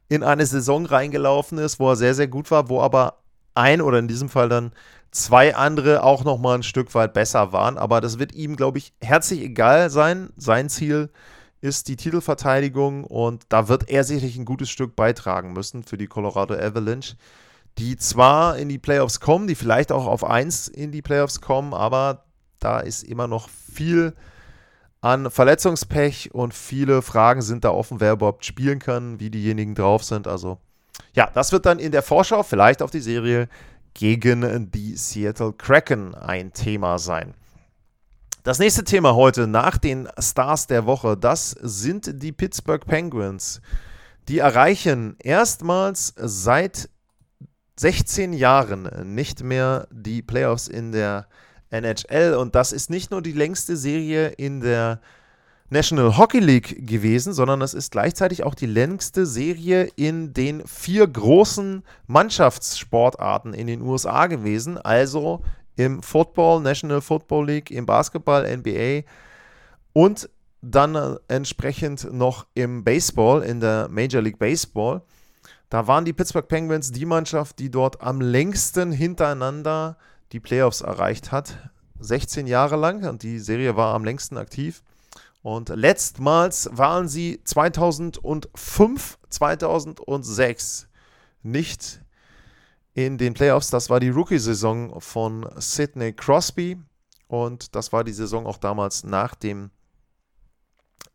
in 0.08 0.22
eine 0.22 0.46
Saison 0.46 0.86
reingelaufen 0.86 1.58
ist, 1.58 1.78
wo 1.78 1.90
er 1.90 1.96
sehr, 1.96 2.14
sehr 2.14 2.28
gut 2.28 2.50
war, 2.50 2.68
wo 2.68 2.80
aber 2.80 3.18
ein 3.54 3.80
oder 3.80 3.98
in 3.98 4.08
diesem 4.08 4.28
Fall 4.28 4.48
dann 4.48 4.72
zwei 5.10 5.54
andere 5.54 6.02
auch 6.02 6.24
noch 6.24 6.38
mal 6.38 6.54
ein 6.54 6.62
Stück 6.62 6.94
weit 6.94 7.12
besser 7.12 7.52
waren. 7.52 7.78
Aber 7.78 8.00
das 8.00 8.18
wird 8.18 8.34
ihm, 8.34 8.56
glaube 8.56 8.78
ich, 8.78 8.92
herzlich 9.00 9.40
egal 9.42 9.90
sein. 9.90 10.30
Sein 10.36 10.68
Ziel 10.68 11.10
ist 11.60 11.88
die 11.88 11.96
Titelverteidigung 11.96 13.04
und 13.04 13.44
da 13.48 13.68
wird 13.68 13.88
er 13.88 14.04
sicherlich 14.04 14.36
ein 14.36 14.44
gutes 14.44 14.68
Stück 14.68 14.96
beitragen 14.96 15.52
müssen 15.52 15.84
für 15.84 15.96
die 15.96 16.08
Colorado 16.08 16.54
Avalanche, 16.54 17.16
die 17.78 17.96
zwar 17.96 18.58
in 18.58 18.68
die 18.68 18.78
Playoffs 18.78 19.20
kommen, 19.20 19.46
die 19.46 19.54
vielleicht 19.54 19.92
auch 19.92 20.06
auf 20.06 20.24
1 20.24 20.68
in 20.68 20.90
die 20.90 21.02
Playoffs 21.02 21.40
kommen, 21.40 21.72
aber 21.72 22.24
da 22.58 22.80
ist 22.80 23.04
immer 23.04 23.28
noch 23.28 23.48
viel 23.48 24.14
an 25.02 25.30
Verletzungspech 25.30 26.32
und 26.32 26.54
viele 26.54 27.02
Fragen 27.02 27.42
sind 27.42 27.64
da 27.64 27.70
offen, 27.70 28.00
wer 28.00 28.12
überhaupt 28.12 28.46
spielen 28.46 28.78
kann, 28.78 29.20
wie 29.20 29.30
diejenigen 29.30 29.74
drauf 29.74 30.04
sind. 30.04 30.26
Also 30.26 30.58
ja, 31.12 31.28
das 31.34 31.52
wird 31.52 31.66
dann 31.66 31.80
in 31.80 31.92
der 31.92 32.02
Vorschau, 32.02 32.42
vielleicht 32.42 32.80
auf 32.80 32.90
die 32.90 33.00
Serie 33.00 33.48
gegen 33.94 34.70
die 34.70 34.96
Seattle 34.96 35.52
Kraken 35.52 36.14
ein 36.14 36.52
Thema 36.52 36.98
sein. 36.98 37.34
Das 38.44 38.58
nächste 38.58 38.84
Thema 38.84 39.14
heute 39.14 39.46
nach 39.46 39.76
den 39.76 40.08
Stars 40.18 40.66
der 40.68 40.86
Woche, 40.86 41.16
das 41.16 41.50
sind 41.50 42.22
die 42.22 42.32
Pittsburgh 42.32 42.84
Penguins. 42.86 43.60
Die 44.28 44.38
erreichen 44.38 45.16
erstmals 45.18 46.14
seit 46.16 46.88
16 47.78 48.32
Jahren 48.32 49.14
nicht 49.14 49.42
mehr 49.42 49.88
die 49.90 50.22
Playoffs 50.22 50.68
in 50.68 50.92
der 50.92 51.26
NHL 51.72 52.34
und 52.34 52.54
das 52.54 52.72
ist 52.72 52.90
nicht 52.90 53.10
nur 53.10 53.22
die 53.22 53.32
längste 53.32 53.76
Serie 53.76 54.28
in 54.28 54.60
der 54.60 55.00
National 55.70 56.18
Hockey 56.18 56.38
League 56.38 56.86
gewesen, 56.86 57.32
sondern 57.32 57.62
es 57.62 57.72
ist 57.72 57.92
gleichzeitig 57.92 58.44
auch 58.44 58.54
die 58.54 58.66
längste 58.66 59.24
Serie 59.24 59.88
in 59.96 60.34
den 60.34 60.66
vier 60.66 61.06
großen 61.06 61.82
Mannschaftssportarten 62.06 63.54
in 63.54 63.66
den 63.66 63.80
USA 63.80 64.26
gewesen, 64.26 64.76
also 64.76 65.42
im 65.76 66.02
Football, 66.02 66.60
National 66.60 67.00
Football 67.00 67.46
League, 67.46 67.70
im 67.70 67.86
Basketball, 67.86 68.44
NBA 68.54 69.08
und 69.94 70.28
dann 70.60 70.94
äh, 70.94 71.16
entsprechend 71.28 72.12
noch 72.12 72.46
im 72.54 72.84
Baseball, 72.84 73.42
in 73.42 73.60
der 73.60 73.88
Major 73.88 74.22
League 74.22 74.38
Baseball. 74.38 75.02
Da 75.70 75.86
waren 75.86 76.04
die 76.04 76.12
Pittsburgh 76.12 76.46
Penguins 76.46 76.92
die 76.92 77.06
Mannschaft, 77.06 77.58
die 77.58 77.70
dort 77.70 78.00
am 78.02 78.20
längsten 78.20 78.92
hintereinander 78.92 79.96
die 80.32 80.40
Playoffs 80.40 80.80
erreicht 80.80 81.30
hat. 81.30 81.70
16 82.00 82.46
Jahre 82.46 82.76
lang 82.76 83.08
und 83.08 83.22
die 83.22 83.38
Serie 83.38 83.76
war 83.76 83.94
am 83.94 84.04
längsten 84.04 84.36
aktiv. 84.36 84.82
Und 85.42 85.68
letztmals 85.68 86.68
waren 86.72 87.08
sie 87.08 87.40
2005, 87.44 89.18
2006 89.28 90.88
nicht 91.42 92.00
in 92.94 93.18
den 93.18 93.34
Playoffs. 93.34 93.70
Das 93.70 93.90
war 93.90 94.00
die 94.00 94.10
Rookie-Saison 94.10 95.00
von 95.00 95.48
Sidney 95.56 96.12
Crosby 96.12 96.78
und 97.28 97.74
das 97.74 97.92
war 97.92 98.04
die 98.04 98.12
Saison 98.12 98.46
auch 98.46 98.58
damals 98.58 99.04
nach 99.04 99.34
dem 99.34 99.70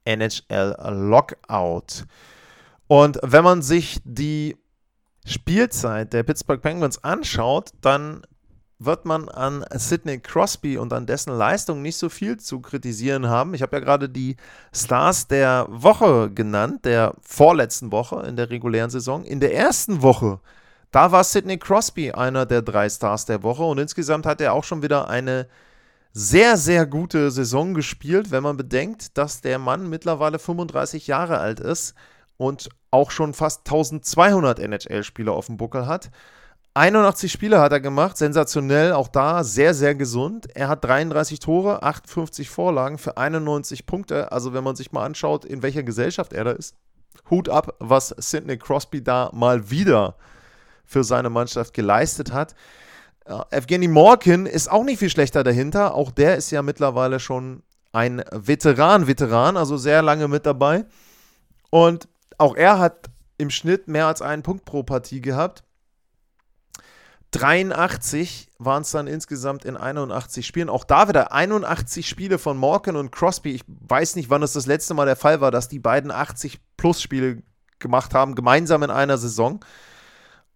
NHL 0.03 0.75
Lockout. 0.89 2.05
Und 2.87 3.19
wenn 3.21 3.43
man 3.43 3.61
sich 3.61 3.99
die 4.03 4.57
Spielzeit 5.25 6.13
der 6.13 6.23
Pittsburgh 6.23 6.61
Penguins 6.61 7.03
anschaut, 7.03 7.71
dann 7.81 8.21
wird 8.79 9.05
man 9.05 9.27
an 9.29 9.65
Sidney 9.71 10.19
Crosby 10.19 10.77
und 10.77 10.93
an 10.93 11.05
dessen 11.05 11.35
Leistung 11.35 11.81
nicht 11.81 11.97
so 11.97 12.09
viel 12.09 12.37
zu 12.37 12.59
kritisieren 12.59 13.27
haben. 13.27 13.53
Ich 13.53 13.61
habe 13.61 13.77
ja 13.77 13.79
gerade 13.83 14.07
die 14.07 14.35
Stars 14.71 15.27
der 15.27 15.65
Woche 15.69 16.29
genannt, 16.31 16.85
der 16.85 17.15
vorletzten 17.21 17.91
Woche 17.91 18.23
in 18.27 18.35
der 18.35 18.49
regulären 18.49 18.91
Saison. 18.91 19.23
In 19.23 19.39
der 19.39 19.55
ersten 19.55 20.01
Woche, 20.03 20.39
da 20.91 21.11
war 21.11 21.23
Sidney 21.23 21.57
Crosby 21.57 22.11
einer 22.11 22.45
der 22.45 22.61
drei 22.61 22.87
Stars 22.89 23.25
der 23.25 23.41
Woche 23.43 23.63
und 23.63 23.79
insgesamt 23.79 24.25
hat 24.25 24.41
er 24.41 24.53
auch 24.53 24.63
schon 24.63 24.83
wieder 24.83 25.09
eine 25.09 25.47
sehr, 26.13 26.57
sehr 26.57 26.85
gute 26.85 27.31
Saison 27.31 27.73
gespielt, 27.73 28.31
wenn 28.31 28.43
man 28.43 28.57
bedenkt, 28.57 29.17
dass 29.17 29.41
der 29.41 29.59
Mann 29.59 29.89
mittlerweile 29.89 30.39
35 30.39 31.07
Jahre 31.07 31.39
alt 31.39 31.59
ist 31.59 31.93
und 32.37 32.69
auch 32.91 33.11
schon 33.11 33.33
fast 33.33 33.67
1200 33.67 34.59
NHL-Spieler 34.59 35.33
auf 35.33 35.47
dem 35.47 35.57
Buckel 35.57 35.87
hat. 35.87 36.09
81 36.77 37.31
Spiele 37.31 37.59
hat 37.59 37.71
er 37.71 37.79
gemacht, 37.79 38.17
sensationell, 38.17 38.93
auch 38.93 39.07
da 39.07 39.43
sehr, 39.43 39.73
sehr 39.73 39.95
gesund. 39.95 40.47
Er 40.55 40.67
hat 40.67 40.83
33 40.83 41.39
Tore, 41.39 41.81
58 41.81 42.49
Vorlagen 42.49 42.97
für 42.97 43.17
91 43.17 43.85
Punkte. 43.85 44.31
Also 44.31 44.53
wenn 44.53 44.63
man 44.63 44.75
sich 44.75 44.91
mal 44.91 45.03
anschaut, 45.03 45.43
in 45.43 45.63
welcher 45.63 45.83
Gesellschaft 45.83 46.33
er 46.33 46.43
da 46.43 46.51
ist, 46.51 46.75
Hut 47.29 47.49
ab, 47.49 47.75
was 47.79 48.09
Sidney 48.17 48.57
Crosby 48.57 49.03
da 49.03 49.31
mal 49.33 49.69
wieder 49.69 50.15
für 50.85 51.03
seine 51.03 51.29
Mannschaft 51.29 51.73
geleistet 51.73 52.31
hat. 52.31 52.55
Uh, 53.29 53.41
Evgeny 53.51 53.89
Morkin 53.89 54.45
ist 54.45 54.71
auch 54.71 54.83
nicht 54.83 54.99
viel 54.99 55.09
schlechter 55.09 55.43
dahinter. 55.43 55.95
Auch 55.95 56.11
der 56.11 56.37
ist 56.37 56.51
ja 56.51 56.61
mittlerweile 56.61 57.19
schon 57.19 57.63
ein 57.91 58.23
Veteran, 58.31 59.07
Veteran, 59.07 59.57
also 59.57 59.75
sehr 59.75 60.01
lange 60.01 60.27
mit 60.27 60.45
dabei. 60.45 60.85
Und 61.69 62.07
auch 62.37 62.55
er 62.55 62.79
hat 62.79 63.09
im 63.37 63.49
Schnitt 63.49 63.87
mehr 63.87 64.07
als 64.07 64.21
einen 64.21 64.43
Punkt 64.43 64.63
pro 64.63 64.83
Partie 64.83 65.21
gehabt. 65.21 65.63
83 67.31 68.49
waren 68.57 68.83
es 68.83 68.91
dann 68.91 69.07
insgesamt 69.07 69.65
in 69.65 69.75
81 69.75 70.45
Spielen. 70.45 70.69
Auch 70.69 70.83
da 70.83 71.09
wieder 71.09 71.33
81 71.33 72.07
Spiele 72.07 72.37
von 72.37 72.57
Morgan 72.57 72.95
und 72.95 73.11
Crosby. 73.11 73.51
Ich 73.51 73.63
weiß 73.67 74.15
nicht, 74.15 74.29
wann 74.29 74.43
es 74.43 74.53
das 74.53 74.65
letzte 74.65 74.93
Mal 74.93 75.05
der 75.05 75.15
Fall 75.15 75.41
war, 75.41 75.51
dass 75.51 75.67
die 75.67 75.79
beiden 75.79 76.11
80 76.11 76.59
plus 76.77 77.01
Spiele 77.01 77.43
gemacht 77.79 78.13
haben, 78.13 78.35
gemeinsam 78.35 78.83
in 78.83 78.89
einer 78.89 79.17
Saison. 79.17 79.59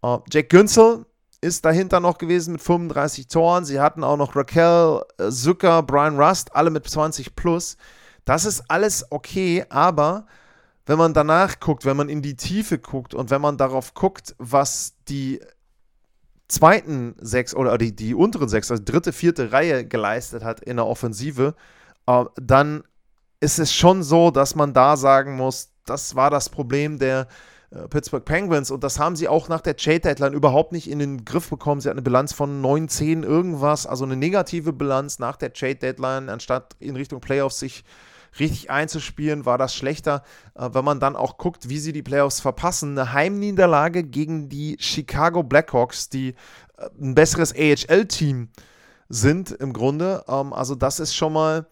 Uh, 0.04 0.20
Jack 0.32 0.50
Günzel 0.50 1.06
ist 1.42 1.66
dahinter 1.66 2.00
noch 2.00 2.18
gewesen 2.18 2.54
mit 2.54 2.62
35 2.62 3.28
Toren. 3.28 3.66
Sie 3.66 3.80
hatten 3.80 4.04
auch 4.04 4.18
noch 4.18 4.36
Raquel 4.36 5.02
äh, 5.18 5.30
Zucker, 5.30 5.84
Brian 5.84 6.20
Rust, 6.20 6.56
alle 6.56 6.70
mit 6.70 6.88
20 6.88 7.36
plus. 7.36 7.78
Das 8.26 8.46
ist 8.46 8.64
alles 8.70 9.06
okay, 9.12 9.66
aber 9.70 10.26
wenn 10.86 10.98
man 10.98 11.14
danach 11.14 11.60
guckt, 11.60 11.86
wenn 11.86 11.98
man 11.98 12.10
in 12.10 12.22
die 12.22 12.36
Tiefe 12.36 12.78
guckt 12.78 13.14
und 13.14 13.30
wenn 13.30 13.42
man 13.42 13.58
darauf 13.58 13.94
guckt, 13.94 14.36
was 14.38 14.94
die 15.08 15.42
zweiten 16.52 17.16
sechs 17.20 17.56
oder 17.56 17.78
die, 17.78 17.96
die 17.96 18.14
unteren 18.14 18.50
sechs, 18.50 18.70
also 18.70 18.84
dritte, 18.86 19.14
vierte 19.14 19.52
Reihe 19.52 19.86
geleistet 19.86 20.44
hat 20.44 20.62
in 20.62 20.78
der 20.78 20.86
Offensive, 20.86 21.56
äh, 22.08 22.26
dann 22.36 22.84
ist 23.40 23.58
es 23.58 23.74
schon 23.74 24.04
so, 24.04 24.32
dass 24.32 24.56
man 24.56 24.74
da 24.74 24.98
sagen 24.98 25.36
muss, 25.36 25.72
das 25.86 26.16
war 26.16 26.30
das 26.30 26.50
Problem 26.50 27.00
der 27.00 27.28
äh, 27.72 27.88
Pittsburgh 27.88 28.24
Penguins 28.24 28.70
und 28.70 28.84
das 28.84 29.00
haben 29.00 29.16
sie 29.16 29.28
auch 29.28 29.50
nach 29.50 29.62
der 29.62 29.78
Trade-Deadline 29.78 30.34
überhaupt 30.34 30.74
nicht 30.74 30.90
in 30.90 31.00
den 31.00 31.26
Griff 31.26 31.50
bekommen. 31.50 31.82
Sie 31.82 31.90
hatten 31.90 31.98
eine 31.98 32.04
Bilanz 32.04 32.34
von 32.34 32.62
9, 32.62 32.88
10 32.90 33.24
irgendwas, 33.24 33.88
also 33.88 34.04
eine 34.04 34.16
negative 34.16 34.74
Bilanz 34.74 35.20
nach 35.20 35.38
der 35.38 35.54
Trade-Deadline, 35.54 36.30
anstatt 36.30 36.76
in 36.80 36.96
Richtung 36.96 37.20
Playoffs 37.22 37.60
sich 37.60 37.84
richtig 38.40 38.70
einzuspielen, 38.70 39.46
war 39.46 39.58
das 39.58 39.76
schlechter. 39.76 40.24
Äh, 40.56 40.70
wenn 40.74 40.86
man 40.86 41.00
dann 41.00 41.16
auch 41.16 41.38
guckt, 41.38 41.70
wie 41.70 41.80
sie 41.80 41.94
die 41.94 42.04
Playoffs 42.04 42.40
verpassen, 42.40 42.98
eine 42.98 43.14
Heimniederlage 43.14 44.04
gegen 44.04 44.50
die 44.50 44.78
Chicago 44.80 45.44
Blackhawks, 45.44 46.10
die 46.10 46.30
äh, 46.78 46.90
ein 47.00 47.16
besseres 47.16 47.54
AHL-Team 47.54 48.50
sind 49.10 49.52
im 49.52 49.74
Grunde. 49.74 50.24
Ähm, 50.28 50.54
also 50.54 50.76
das 50.76 51.00
ist 51.00 51.16
schon 51.16 51.34
mal 51.34 51.68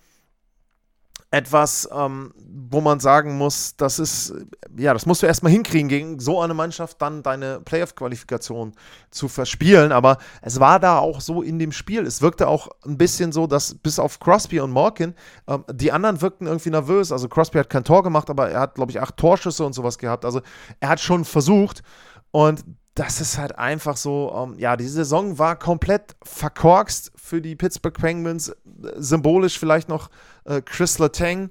etwas, 1.31 1.88
ähm, 1.93 2.33
wo 2.71 2.81
man 2.81 3.00
sagen 3.00 3.38
muss, 3.38 3.75
das 3.75 4.00
ist, 4.00 4.33
ja, 4.75 4.93
das 4.93 5.05
musst 5.05 5.21
du 5.21 5.27
erstmal 5.27 5.51
hinkriegen, 5.51 5.88
gegen 5.88 6.19
so 6.19 6.41
eine 6.41 6.55
Mannschaft 6.55 7.00
dann 7.01 7.21
deine 7.21 7.62
Playoff-Qualifikation 7.62 8.74
zu 9.12 9.27
verspielen. 9.27 9.91
Aber 9.91 10.17
es 10.41 10.59
war 10.59 10.79
da 10.79 10.98
auch 10.98 11.21
so 11.21 11.43
in 11.43 11.59
dem 11.59 11.71
Spiel. 11.71 12.05
Es 12.05 12.24
wirkte 12.24 12.48
auch 12.48 12.69
ein 12.83 12.98
bisschen 12.98 13.31
so, 13.31 13.45
dass 13.45 13.75
bis 13.75 14.00
auf 14.00 14.19
Crosby 14.19 14.59
und 14.59 14.71
Morgan, 14.71 15.13
ähm, 15.48 15.63
die 15.71 15.91
anderen 15.91 16.21
wirkten 16.21 16.48
irgendwie 16.48 16.71
nervös. 16.71 17.12
Also 17.12 17.29
Crosby 17.29 17.59
hat 17.59 17.69
kein 17.69 17.83
Tor 17.83 18.01
gemacht, 18.01 18.29
aber 18.31 18.50
er 18.50 18.62
hat, 18.62 18.75
glaube 18.75 18.91
ich, 18.91 19.00
acht 19.00 19.17
Torschüsse 19.17 19.63
und 19.63 19.74
sowas 19.74 20.00
gehabt. 20.00 20.25
Also 20.25 20.41
er 20.79 20.89
hat 20.89 21.00
schon 21.00 21.25
versucht. 21.25 21.83
Und 22.31 22.63
das 23.00 23.22
ist 23.22 23.38
halt 23.38 23.58
einfach 23.58 23.96
so, 23.96 24.34
ähm, 24.36 24.60
ja, 24.60 24.75
die 24.75 24.88
Saison 24.88 25.39
war 25.39 25.58
komplett 25.58 26.18
verkorkst 26.22 27.13
für 27.15 27.41
die 27.41 27.56
Pittsburgh 27.56 27.98
Penguins. 27.98 28.53
Symbolisch 28.98 29.58
vielleicht 29.58 29.88
noch 29.88 30.10
äh, 30.44 30.62
Chris 30.62 31.00
Letang, 31.00 31.50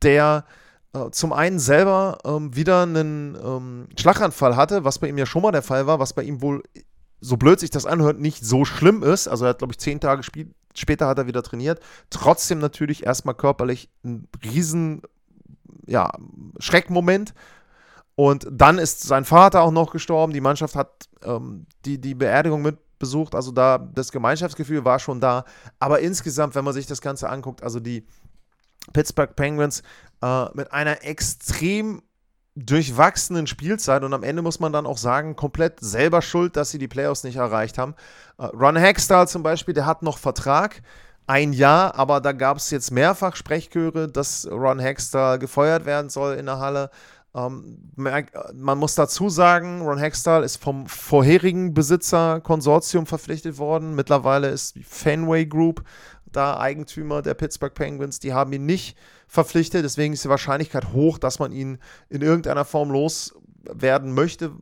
der 0.00 0.46
äh, 0.94 1.10
zum 1.10 1.34
einen 1.34 1.58
selber 1.58 2.16
ähm, 2.24 2.56
wieder 2.56 2.84
einen 2.84 3.36
ähm, 3.36 3.88
Schlaganfall 4.00 4.56
hatte, 4.56 4.84
was 4.84 4.98
bei 4.98 5.10
ihm 5.10 5.18
ja 5.18 5.26
schon 5.26 5.42
mal 5.42 5.52
der 5.52 5.60
Fall 5.60 5.86
war, 5.86 5.98
was 5.98 6.14
bei 6.14 6.22
ihm 6.22 6.40
wohl, 6.40 6.62
so 7.20 7.36
blöd 7.36 7.60
sich 7.60 7.68
das 7.68 7.84
anhört, 7.84 8.18
nicht 8.18 8.42
so 8.42 8.64
schlimm 8.64 9.02
ist. 9.02 9.28
Also 9.28 9.44
er 9.44 9.50
hat, 9.50 9.58
glaube 9.58 9.74
ich, 9.74 9.78
zehn 9.78 10.00
Tage 10.00 10.22
später 10.74 11.06
hat 11.06 11.18
er 11.18 11.26
wieder 11.26 11.42
trainiert. 11.42 11.80
Trotzdem 12.08 12.60
natürlich 12.60 13.04
erstmal 13.04 13.34
körperlich 13.34 13.90
ein 14.04 14.26
riesen 14.42 15.02
ja, 15.86 16.10
Schreckmoment 16.60 17.34
und 18.18 18.48
dann 18.50 18.78
ist 18.78 19.04
sein 19.04 19.24
Vater 19.24 19.62
auch 19.62 19.70
noch 19.70 19.92
gestorben. 19.92 20.32
Die 20.32 20.40
Mannschaft 20.40 20.74
hat 20.74 21.08
ähm, 21.22 21.66
die, 21.84 22.00
die 22.00 22.16
Beerdigung 22.16 22.62
mit 22.62 22.76
besucht. 22.98 23.36
Also 23.36 23.52
da, 23.52 23.78
das 23.78 24.10
Gemeinschaftsgefühl 24.10 24.84
war 24.84 24.98
schon 24.98 25.20
da. 25.20 25.44
Aber 25.78 26.00
insgesamt, 26.00 26.56
wenn 26.56 26.64
man 26.64 26.74
sich 26.74 26.86
das 26.86 27.00
Ganze 27.00 27.30
anguckt, 27.30 27.62
also 27.62 27.78
die 27.78 28.08
Pittsburgh 28.92 29.36
Penguins 29.36 29.84
äh, 30.20 30.46
mit 30.54 30.72
einer 30.72 31.04
extrem 31.04 32.02
durchwachsenen 32.56 33.46
Spielzeit 33.46 34.02
und 34.02 34.12
am 34.12 34.24
Ende 34.24 34.42
muss 34.42 34.58
man 34.58 34.72
dann 34.72 34.86
auch 34.86 34.98
sagen, 34.98 35.36
komplett 35.36 35.78
selber 35.78 36.20
schuld, 36.20 36.56
dass 36.56 36.70
sie 36.72 36.78
die 36.78 36.88
Playoffs 36.88 37.22
nicht 37.22 37.36
erreicht 37.36 37.78
haben. 37.78 37.94
Äh, 38.36 38.46
Ron 38.46 38.74
Hextall 38.74 39.28
zum 39.28 39.44
Beispiel, 39.44 39.74
der 39.74 39.86
hat 39.86 40.02
noch 40.02 40.18
Vertrag, 40.18 40.82
ein 41.28 41.52
Jahr, 41.52 41.94
aber 41.94 42.20
da 42.22 42.32
gab 42.32 42.56
es 42.56 42.70
jetzt 42.70 42.90
mehrfach 42.90 43.36
Sprechchöre, 43.36 44.08
dass 44.08 44.48
Ron 44.50 44.78
Hextall 44.78 45.38
gefeuert 45.38 45.84
werden 45.84 46.08
soll 46.08 46.34
in 46.36 46.46
der 46.46 46.58
Halle. 46.58 46.90
Ähm, 47.34 47.92
man 47.96 48.78
muss 48.78 48.94
dazu 48.94 49.28
sagen, 49.28 49.82
Ron 49.82 49.98
Hextall 49.98 50.44
ist 50.44 50.56
vom 50.56 50.86
vorherigen 50.86 51.74
Besitzer 51.74 52.40
Konsortium 52.40 53.06
verpflichtet 53.06 53.58
worden. 53.58 53.94
Mittlerweile 53.94 54.48
ist 54.48 54.76
die 54.76 54.82
Fenway 54.82 55.46
Group 55.46 55.84
da 56.32 56.58
Eigentümer 56.58 57.22
der 57.22 57.34
Pittsburgh 57.34 57.74
Penguins. 57.74 58.20
Die 58.20 58.32
haben 58.32 58.52
ihn 58.52 58.66
nicht 58.66 58.96
verpflichtet, 59.26 59.84
deswegen 59.84 60.14
ist 60.14 60.24
die 60.24 60.28
Wahrscheinlichkeit 60.28 60.92
hoch, 60.92 61.18
dass 61.18 61.38
man 61.38 61.52
ihn 61.52 61.78
in 62.08 62.22
irgendeiner 62.22 62.64
Form 62.64 62.90
loswerden 62.90 64.12
möchte. 64.12 64.52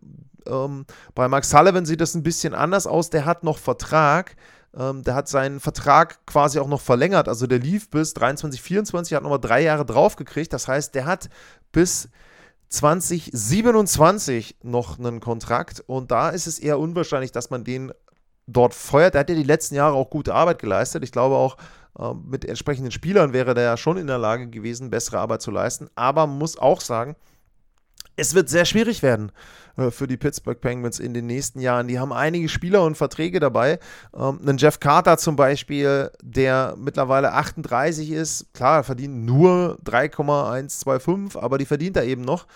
Ähm, 0.46 0.86
bei 1.14 1.28
Max 1.28 1.50
Sullivan 1.50 1.86
sieht 1.86 2.00
das 2.00 2.14
ein 2.14 2.22
bisschen 2.22 2.54
anders 2.54 2.86
aus. 2.86 3.10
Der 3.10 3.24
hat 3.24 3.44
noch 3.44 3.58
Vertrag. 3.58 4.36
Ähm, 4.76 5.02
der 5.02 5.14
hat 5.14 5.28
seinen 5.28 5.60
Vertrag 5.60 6.24
quasi 6.26 6.58
auch 6.58 6.68
noch 6.68 6.80
verlängert. 6.80 7.28
Also 7.28 7.46
der 7.46 7.58
lief 7.58 7.90
bis 7.90 8.14
23, 8.14 8.60
24, 8.60 9.14
hat 9.14 9.22
nochmal 9.22 9.40
drei 9.40 9.62
Jahre 9.62 9.86
draufgekriegt. 9.86 10.52
Das 10.52 10.68
heißt, 10.68 10.94
der 10.94 11.06
hat 11.06 11.28
bis 11.72 12.08
2027 12.68 14.56
noch 14.62 14.98
einen 14.98 15.20
Kontrakt 15.20 15.80
und 15.86 16.10
da 16.10 16.30
ist 16.30 16.46
es 16.46 16.58
eher 16.58 16.78
unwahrscheinlich, 16.78 17.32
dass 17.32 17.50
man 17.50 17.64
den 17.64 17.92
dort 18.46 18.74
feuert. 18.74 19.14
Er 19.14 19.20
hat 19.20 19.30
ja 19.30 19.36
die 19.36 19.42
letzten 19.42 19.74
Jahre 19.74 19.94
auch 19.94 20.10
gute 20.10 20.34
Arbeit 20.34 20.58
geleistet. 20.58 21.04
Ich 21.04 21.12
glaube 21.12 21.36
auch, 21.36 21.56
äh, 21.98 22.12
mit 22.14 22.44
entsprechenden 22.44 22.92
Spielern 22.92 23.32
wäre 23.32 23.54
der 23.54 23.64
ja 23.64 23.76
schon 23.76 23.96
in 23.96 24.06
der 24.06 24.18
Lage 24.18 24.48
gewesen, 24.48 24.90
bessere 24.90 25.18
Arbeit 25.18 25.42
zu 25.42 25.50
leisten. 25.50 25.88
Aber 25.94 26.26
man 26.26 26.38
muss 26.38 26.58
auch 26.58 26.80
sagen, 26.80 27.16
es 28.16 28.34
wird 28.34 28.48
sehr 28.48 28.64
schwierig 28.64 29.02
werden 29.02 29.30
äh, 29.76 29.90
für 29.90 30.06
die 30.06 30.16
Pittsburgh 30.16 30.60
Penguins 30.60 30.98
in 30.98 31.14
den 31.14 31.26
nächsten 31.26 31.60
Jahren. 31.60 31.88
Die 31.88 31.98
haben 31.98 32.12
einige 32.12 32.48
Spieler 32.48 32.82
und 32.82 32.96
Verträge 32.96 33.40
dabei. 33.40 33.78
Ähm, 34.14 34.40
einen 34.42 34.58
Jeff 34.58 34.80
Carter 34.80 35.18
zum 35.18 35.36
Beispiel, 35.36 36.10
der 36.22 36.74
mittlerweile 36.78 37.32
38 37.32 38.10
ist, 38.10 38.52
klar, 38.54 38.84
verdient 38.84 39.24
nur 39.24 39.78
3,125, 39.84 41.40
aber 41.40 41.58
die 41.58 41.66
verdient 41.66 41.96
er 41.96 42.04
eben 42.04 42.22
noch. 42.22 42.46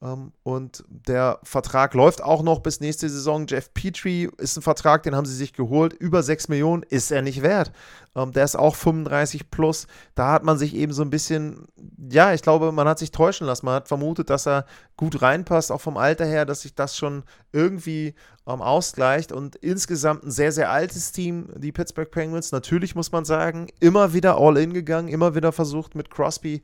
Ähm, 0.00 0.32
und 0.44 0.84
der 0.88 1.40
Vertrag 1.42 1.94
läuft 1.94 2.22
auch 2.22 2.42
noch 2.42 2.60
bis 2.60 2.80
nächste 2.80 3.08
Saison. 3.08 3.46
Jeff 3.48 3.72
Petrie 3.74 4.28
ist 4.38 4.56
ein 4.56 4.62
Vertrag, 4.62 5.02
den 5.02 5.16
haben 5.16 5.26
sie 5.26 5.34
sich 5.34 5.52
geholt. 5.52 5.92
Über 5.92 6.22
6 6.22 6.48
Millionen 6.48 6.84
ist 6.84 7.10
er 7.10 7.22
nicht 7.22 7.42
wert. 7.42 7.72
Ähm, 8.14 8.32
der 8.32 8.44
ist 8.44 8.56
auch 8.56 8.76
35 8.76 9.50
plus. 9.50 9.88
Da 10.14 10.30
hat 10.30 10.44
man 10.44 10.56
sich 10.56 10.74
eben 10.74 10.92
so 10.92 11.02
ein 11.02 11.10
bisschen, 11.10 11.66
ja, 12.10 12.32
ich 12.32 12.42
glaube, 12.42 12.70
man 12.70 12.86
hat 12.86 13.00
sich 13.00 13.10
täuschen 13.10 13.46
lassen. 13.46 13.66
Man 13.66 13.74
hat 13.74 13.88
vermutet, 13.88 14.30
dass 14.30 14.46
er 14.46 14.66
gut 14.96 15.20
reinpasst, 15.20 15.72
auch 15.72 15.80
vom 15.80 15.96
Alter 15.96 16.26
her, 16.26 16.44
dass 16.44 16.60
sich 16.60 16.76
das 16.76 16.96
schon 16.96 17.24
irgendwie 17.52 18.14
ähm, 18.46 18.62
ausgleicht. 18.62 19.32
Und 19.32 19.56
insgesamt 19.56 20.22
ein 20.22 20.30
sehr, 20.30 20.52
sehr 20.52 20.70
altes 20.70 21.10
Team, 21.10 21.48
die 21.56 21.72
Pittsburgh 21.72 22.10
Penguins. 22.10 22.52
Natürlich 22.52 22.94
muss 22.94 23.10
man 23.10 23.24
sagen, 23.24 23.66
immer 23.80 24.12
wieder 24.12 24.38
all 24.38 24.58
in 24.58 24.72
gegangen, 24.72 25.08
immer 25.08 25.34
wieder 25.34 25.50
versucht 25.50 25.96
mit 25.96 26.08
Crosby 26.08 26.62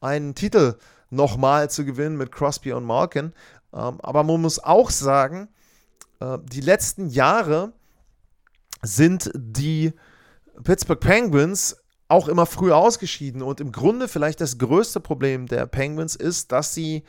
einen 0.00 0.34
Titel 0.34 0.72
zu 0.72 0.78
nochmal 1.12 1.70
zu 1.70 1.84
gewinnen 1.84 2.16
mit 2.16 2.32
Crosby 2.32 2.72
und 2.72 2.84
Malkin. 2.84 3.32
Ähm, 3.72 4.00
aber 4.00 4.22
man 4.24 4.40
muss 4.40 4.58
auch 4.58 4.90
sagen, 4.90 5.48
äh, 6.20 6.38
die 6.44 6.60
letzten 6.60 7.08
Jahre 7.08 7.72
sind 8.82 9.30
die 9.34 9.92
Pittsburgh 10.64 11.00
Penguins 11.00 11.76
auch 12.08 12.28
immer 12.28 12.46
früh 12.46 12.72
ausgeschieden. 12.72 13.42
Und 13.42 13.60
im 13.60 13.72
Grunde 13.72 14.08
vielleicht 14.08 14.40
das 14.40 14.58
größte 14.58 15.00
Problem 15.00 15.46
der 15.46 15.66
Penguins 15.66 16.14
ist, 16.16 16.52
dass 16.52 16.74
sie 16.74 17.04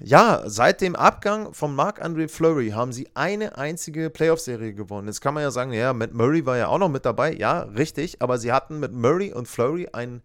ja, 0.00 0.42
seit 0.46 0.80
dem 0.80 0.96
Abgang 0.96 1.54
von 1.54 1.74
Marc-André 1.74 2.28
Fleury 2.28 2.70
haben 2.70 2.92
sie 2.92 3.08
eine 3.14 3.56
einzige 3.56 4.10
Playoff-Serie 4.10 4.74
gewonnen. 4.74 5.06
Jetzt 5.06 5.20
kann 5.20 5.34
man 5.34 5.44
ja 5.44 5.50
sagen, 5.50 5.72
ja, 5.72 5.92
Matt 5.92 6.12
Murray 6.12 6.44
war 6.44 6.56
ja 6.56 6.68
auch 6.68 6.78
noch 6.78 6.88
mit 6.88 7.06
dabei. 7.06 7.32
Ja, 7.32 7.60
richtig, 7.60 8.20
aber 8.20 8.38
sie 8.38 8.52
hatten 8.52 8.80
mit 8.80 8.92
Murray 8.92 9.32
und 9.32 9.46
Fleury 9.46 9.88
einen 9.92 10.22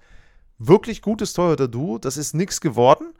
wirklich 0.59 1.01
gutes 1.01 1.33
Torhüter-Duo. 1.33 1.97
Das 1.97 2.17
ist 2.17 2.33
nichts 2.35 2.61
geworden. 2.61 3.13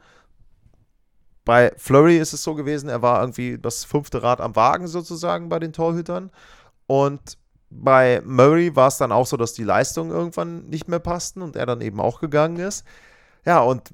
Bei 1.44 1.72
Flurry 1.76 2.18
ist 2.18 2.32
es 2.32 2.42
so 2.42 2.54
gewesen, 2.54 2.88
er 2.88 3.02
war 3.02 3.20
irgendwie 3.20 3.58
das 3.58 3.84
fünfte 3.84 4.22
Rad 4.22 4.40
am 4.40 4.54
Wagen 4.54 4.86
sozusagen 4.86 5.48
bei 5.48 5.58
den 5.58 5.72
Torhütern. 5.72 6.30
Und 6.86 7.38
bei 7.70 8.20
Murray 8.24 8.76
war 8.76 8.88
es 8.88 8.98
dann 8.98 9.12
auch 9.12 9.26
so, 9.26 9.36
dass 9.36 9.54
die 9.54 9.64
Leistungen 9.64 10.10
irgendwann 10.10 10.66
nicht 10.66 10.88
mehr 10.88 10.98
passten 10.98 11.40
und 11.40 11.56
er 11.56 11.66
dann 11.66 11.80
eben 11.80 12.00
auch 12.00 12.20
gegangen 12.20 12.58
ist. 12.58 12.84
Ja, 13.44 13.60
und 13.60 13.90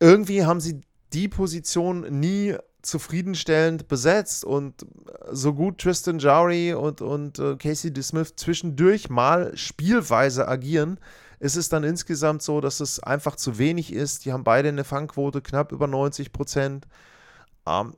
irgendwie 0.00 0.44
haben 0.44 0.60
sie 0.60 0.80
die 1.12 1.28
Position 1.28 2.20
nie 2.20 2.56
zufriedenstellend 2.80 3.86
besetzt 3.86 4.44
und 4.44 4.86
so 5.30 5.54
gut 5.54 5.78
Tristan 5.78 6.18
Jowry 6.18 6.74
und, 6.74 7.00
und 7.00 7.38
uh, 7.38 7.56
Casey 7.56 7.92
DeSmith 7.92 8.34
zwischendurch 8.36 9.08
mal 9.08 9.56
spielweise 9.56 10.48
agieren, 10.48 10.98
ist 11.42 11.56
es 11.56 11.68
dann 11.68 11.82
insgesamt 11.82 12.40
so, 12.40 12.60
dass 12.60 12.78
es 12.78 13.00
einfach 13.00 13.34
zu 13.34 13.58
wenig 13.58 13.92
ist. 13.92 14.24
Die 14.24 14.32
haben 14.32 14.44
beide 14.44 14.68
eine 14.68 14.84
Fangquote 14.84 15.42
knapp 15.42 15.72
über 15.72 15.88
90 15.88 16.32
Prozent. 16.32 16.86
Ähm, 17.66 17.94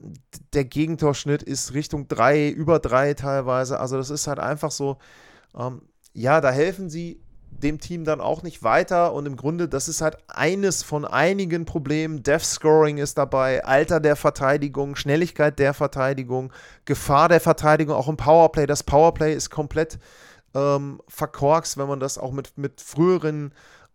der 0.55 0.65
Gegentorschnitt 0.65 1.43
ist 1.43 1.75
Richtung 1.75 2.09
3, 2.09 2.49
über 2.49 2.79
3 2.79 3.13
teilweise. 3.13 3.79
Also 3.79 3.99
das 3.99 4.09
ist 4.09 4.29
halt 4.29 4.39
einfach 4.39 4.71
so, 4.71 4.97
ähm, 5.55 5.83
ja, 6.15 6.41
da 6.41 6.51
helfen 6.51 6.89
sie 6.89 7.21
dem 7.51 7.81
Team 7.81 8.05
dann 8.05 8.23
auch 8.23 8.43
nicht 8.43 8.63
weiter 8.63 9.13
und 9.13 9.27
im 9.27 9.37
Grunde, 9.37 9.69
das 9.69 9.89
ist 9.89 10.01
halt 10.01 10.17
eines 10.27 10.83
von 10.83 11.05
einigen 11.05 11.67
Problemen. 11.67 12.23
Death 12.23 12.45
Scoring 12.45 12.97
ist 12.97 13.19
dabei, 13.19 13.63
Alter 13.63 14.01
der 14.01 14.17
Verteidigung, 14.17 14.97
Schnelligkeit 14.97 15.59
der 15.59 15.75
Verteidigung, 15.75 16.51
Gefahr 16.87 17.29
der 17.29 17.41
Verteidigung, 17.41 17.95
auch 17.95 18.09
im 18.09 18.17
Powerplay. 18.17 18.65
Das 18.65 18.83
Powerplay 18.83 19.35
ist 19.35 19.51
komplett 19.51 19.99
ähm, 20.55 21.01
verkorkst, 21.09 21.77
wenn 21.79 21.89
man 21.89 22.01
das 22.01 22.19
auch 22.19 22.33
mit, 22.33 22.57
mit 22.57 22.81
früheren 22.81 23.53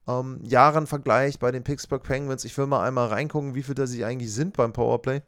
ähm, 0.07 0.39
Jahren 0.43 0.87
vergleicht 0.87 1.39
bei 1.39 1.51
den 1.51 1.63
Pittsburgh 1.63 2.03
Penguins. 2.03 2.45
Ich 2.45 2.57
will 2.57 2.67
mal 2.67 2.85
einmal 2.85 3.07
reingucken, 3.07 3.55
wie 3.55 3.63
viel 3.63 3.75
da 3.75 3.87
sie 3.87 4.05
eigentlich 4.05 4.33
sind 4.33 4.57
beim 4.57 4.73
Powerplay. 4.73 5.21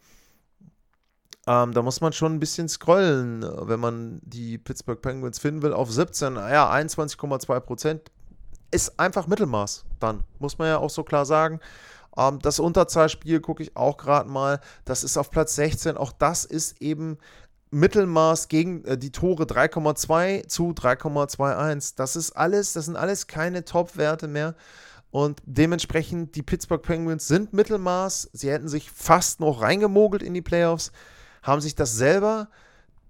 Ähm, 1.47 1.73
da 1.73 1.81
muss 1.81 2.01
man 2.01 2.13
schon 2.13 2.33
ein 2.33 2.39
bisschen 2.39 2.69
scrollen, 2.69 3.43
wenn 3.67 3.79
man 3.79 4.19
die 4.23 4.57
Pittsburgh 4.57 5.01
Penguins 5.01 5.39
finden 5.39 5.63
will. 5.63 5.73
Auf 5.73 5.91
17, 5.91 6.35
ja, 6.35 6.71
21,2 6.71 7.59
Prozent 7.61 8.11
ist 8.69 8.99
einfach 8.99 9.27
Mittelmaß 9.27 9.85
dann, 10.01 10.23
muss 10.39 10.57
man 10.57 10.67
ja 10.67 10.77
auch 10.77 10.89
so 10.89 11.03
klar 11.03 11.25
sagen. 11.25 11.59
Ähm, 12.17 12.39
das 12.39 12.59
Unterzahlspiel 12.59 13.39
gucke 13.39 13.63
ich 13.63 13.75
auch 13.75 13.97
gerade 13.97 14.29
mal. 14.29 14.59
Das 14.85 15.03
ist 15.03 15.17
auf 15.17 15.31
Platz 15.31 15.55
16. 15.55 15.97
Auch 15.97 16.11
das 16.11 16.45
ist 16.45 16.81
eben 16.81 17.17
Mittelmaß 17.71 18.49
gegen 18.49 18.83
äh, 18.85 18.97
die 18.97 19.11
Tore 19.11 19.43
3,2 19.43 20.47
zu 20.47 20.71
3,21. 20.71 21.93
Das 21.95 22.15
ist 22.15 22.31
alles, 22.33 22.73
das 22.73 22.85
sind 22.85 22.97
alles 22.97 23.27
keine 23.27 23.65
Top-Werte 23.65 24.27
mehr. 24.27 24.55
Und 25.09 25.41
dementsprechend, 25.45 26.35
die 26.35 26.43
Pittsburgh 26.43 26.81
Penguins 26.81 27.27
sind 27.27 27.53
Mittelmaß. 27.53 28.29
Sie 28.33 28.49
hätten 28.49 28.69
sich 28.69 28.91
fast 28.91 29.39
noch 29.39 29.61
reingemogelt 29.61 30.23
in 30.23 30.33
die 30.33 30.41
Playoffs, 30.41 30.91
haben 31.43 31.61
sich 31.61 31.75
das 31.75 31.95
selber 31.95 32.49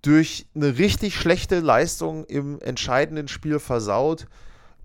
durch 0.02 0.48
eine 0.56 0.80
richtig 0.80 1.16
schlechte 1.16 1.60
Leistung 1.60 2.26
im 2.26 2.60
entscheidenden 2.62 3.28
Spiel 3.28 3.60
versaut. 3.60 4.28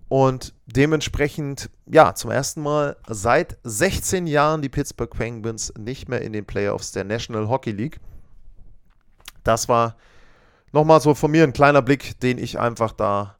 Und 0.08 0.54
dementsprechend, 0.66 1.70
ja, 1.86 2.14
zum 2.14 2.30
ersten 2.30 2.60
Mal 2.60 2.96
seit 3.08 3.58
16 3.64 4.26
Jahren 4.26 4.62
die 4.62 4.68
Pittsburgh 4.68 5.10
Penguins 5.10 5.72
nicht 5.78 6.08
mehr 6.08 6.20
in 6.20 6.32
den 6.32 6.44
Playoffs 6.44 6.92
der 6.92 7.04
National 7.04 7.48
Hockey 7.48 7.72
League 7.72 7.98
das 9.46 9.68
war 9.68 9.96
nochmal 10.72 11.00
so 11.00 11.14
von 11.14 11.30
mir 11.30 11.44
ein 11.44 11.52
kleiner 11.52 11.82
Blick, 11.82 12.20
den 12.20 12.38
ich 12.38 12.59
einfach 12.59 12.92
da 12.92 13.37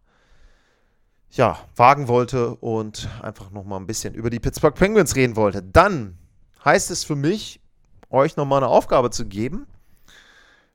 ja, 1.31 1.59
wagen 1.75 2.09
wollte 2.09 2.55
und 2.57 3.09
einfach 3.23 3.51
nochmal 3.51 3.81
ein 3.81 3.87
bisschen 3.87 4.15
über 4.15 4.31
die 4.31 4.41
Pittsburgh 4.41 4.75
Penguins 4.75 5.17
reden 5.17 5.37
wollte. 5.37 5.63
Dann 5.63 6.19
heißt 6.65 6.91
es 6.91 7.05
für 7.05 7.17
mich, 7.17 7.61
euch 8.11 8.37
nochmal 8.37 8.63
eine 8.63 8.69
Aufgabe 8.69 9.11
zu 9.11 9.27
geben. 9.27 9.67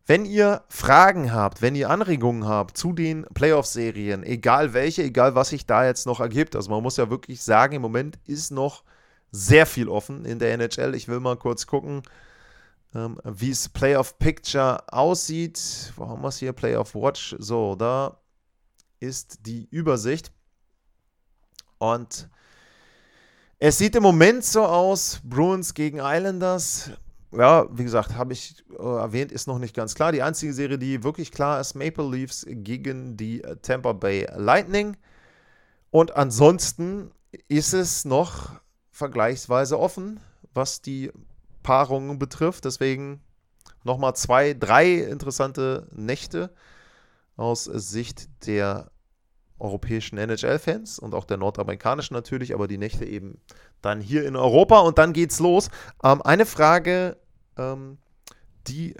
Wenn 0.06 0.26
ihr 0.26 0.64
Fragen 0.68 1.32
habt, 1.32 1.62
wenn 1.62 1.76
ihr 1.76 1.90
Anregungen 1.90 2.48
habt 2.48 2.78
zu 2.78 2.92
den 2.92 3.24
Playoff-Serien, 3.34 4.24
egal 4.24 4.74
welche, 4.74 5.04
egal 5.04 5.36
was 5.36 5.50
sich 5.50 5.66
da 5.66 5.86
jetzt 5.86 6.06
noch 6.06 6.20
ergibt, 6.20 6.56
also 6.56 6.70
man 6.70 6.84
muss 6.84 6.98
ja 6.98 7.10
wirklich 7.10 7.42
sagen, 7.44 7.76
im 7.76 7.82
Moment 7.82 8.20
ist 8.26 8.52
noch 8.52 8.84
sehr 9.32 9.66
viel 9.66 9.88
offen 9.88 10.26
in 10.26 10.40
der 10.40 10.54
NHL. 10.54 10.96
Ich 10.96 11.08
will 11.08 11.20
mal 11.20 11.38
kurz 11.38 11.66
gucken, 11.66 12.02
ähm, 12.94 13.20
wie 13.24 13.52
es 13.52 13.70
Playoff 13.70 14.18
Picture 14.20 14.84
aussieht. 14.92 15.94
Wo 15.96 16.08
haben 16.08 16.22
wir 16.22 16.28
es 16.28 16.38
hier? 16.38 16.54
Playoff 16.54 16.96
Watch. 16.96 17.36
So, 17.40 17.76
da 17.76 18.18
ist 19.00 19.40
die 19.46 19.68
Übersicht. 19.72 20.32
Und 21.78 22.30
es 23.60 23.78
sieht 23.78 23.96
im 23.96 24.04
Moment 24.04 24.44
so 24.44 24.64
aus: 24.64 25.22
Bruins 25.24 25.74
gegen 25.74 26.00
Islanders. 26.00 26.92
Ja, 27.32 27.66
wie 27.72 27.84
gesagt, 27.84 28.16
habe 28.16 28.34
ich 28.34 28.62
äh, 28.78 28.84
erwähnt, 28.84 29.32
ist 29.32 29.48
noch 29.48 29.58
nicht 29.58 29.74
ganz 29.74 29.96
klar. 29.96 30.12
Die 30.12 30.22
einzige 30.22 30.54
Serie, 30.54 30.78
die 30.78 31.04
wirklich 31.04 31.32
klar 31.32 31.62
ist: 31.62 31.76
Maple 31.76 32.10
Leafs 32.10 32.46
gegen 32.48 33.16
die 33.16 33.42
Tampa 33.62 33.94
Bay 33.94 34.28
Lightning. 34.36 34.98
Und 35.92 36.16
ansonsten 36.16 37.12
ist 37.48 37.74
es 37.74 38.06
noch 38.06 38.52
vergleichsweise 38.92 39.80
offen, 39.80 40.20
was 40.54 40.82
die 40.82 41.12
Paarungen 41.64 42.20
betrifft. 42.20 42.66
Deswegen 42.66 43.22
nochmal 43.84 44.16
zwei, 44.16 44.54
drei 44.54 44.96
interessante 44.96 45.88
Nächte 45.92 46.52
aus 47.38 47.66
Sicht 47.66 48.30
der 48.46 48.92
europäischen 49.62 50.18
NHL-Fans 50.18 51.00
und 51.00 51.14
auch 51.14 51.26
der 51.26 51.38
nordamerikanischen 51.38 52.16
natürlich, 52.16 52.54
aber 52.54 52.68
die 52.68 52.78
Nächte 52.78 53.06
eben 53.06 53.40
dann 53.82 54.02
hier 54.02 54.26
in 54.26 54.36
Europa 54.36 54.80
und 54.80 54.98
dann 54.98 55.14
geht's 55.14 55.40
los. 55.40 55.70
Ähm, 56.04 56.22
eine 56.24 56.46
Frage, 56.46 57.18
ähm, 57.58 57.98
die 58.68 58.96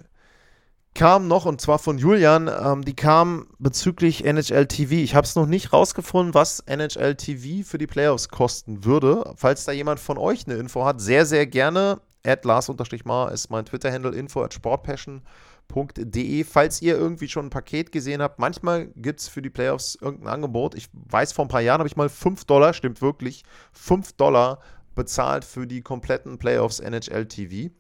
kam 0.94 1.28
noch 1.28 1.46
und 1.46 1.62
zwar 1.62 1.80
von 1.80 1.98
Julian, 1.98 2.48
ähm, 2.48 2.84
die 2.84 2.96
kam 2.96 3.48
bezüglich 3.60 4.26
NHL 4.26 4.68
TV. 4.68 4.94
Ich 4.94 5.16
habe 5.16 5.26
es 5.26 5.36
noch 5.36 5.46
nicht 5.46 5.74
rausgefunden, 5.74 6.34
was 6.34 6.60
NHL 6.62 7.16
TV 7.16 7.68
für 7.68 7.78
die 7.78 7.88
Playoffs 7.88 8.30
kosten 8.30 8.84
würde. 8.84 9.34
Falls 9.36 9.66
da 9.66 9.72
jemand 9.72 10.00
von 10.00 10.18
euch 10.18 10.46
eine 10.46 10.58
Info 10.58 10.86
hat, 10.86 11.02
sehr, 11.02 11.26
sehr 11.26 11.48
gerne 11.48 12.02
Lars-Mar 12.26 13.32
ist 13.32 13.50
mein 13.50 13.66
Twitter-Handle, 13.66 14.16
info 14.16 14.44
at 14.44 14.54
sportpassion.de. 14.54 16.44
Falls 16.44 16.82
ihr 16.82 16.98
irgendwie 16.98 17.28
schon 17.28 17.48
ein 17.48 17.50
Paket 17.50 17.92
gesehen 17.92 18.22
habt, 18.22 18.40
manchmal 18.40 18.88
gibt 18.96 19.22
es 19.22 19.28
für 19.28 19.42
die 19.42 19.50
Playoffs 19.50 19.96
irgendein 20.00 20.34
Angebot. 20.34 20.76
Ich 20.76 20.90
weiß, 20.94 21.34
vor 21.34 21.46
ein 21.46 21.50
paar 21.50 21.62
Jahren 21.62 21.80
habe 21.80 21.88
ich 21.88 21.98
mal 21.98 22.10
5 22.10 22.46
Dollar, 22.46 22.74
stimmt 22.74 23.02
wirklich, 23.02 23.44
5 23.74 24.14
Dollar 24.14 24.60
bezahlt 24.96 25.46
für 25.46 25.66
die 25.66 25.82
kompletten 25.82 26.38
Playoffs 26.38 26.80
NHL 26.80 27.26
TV. 27.26 27.74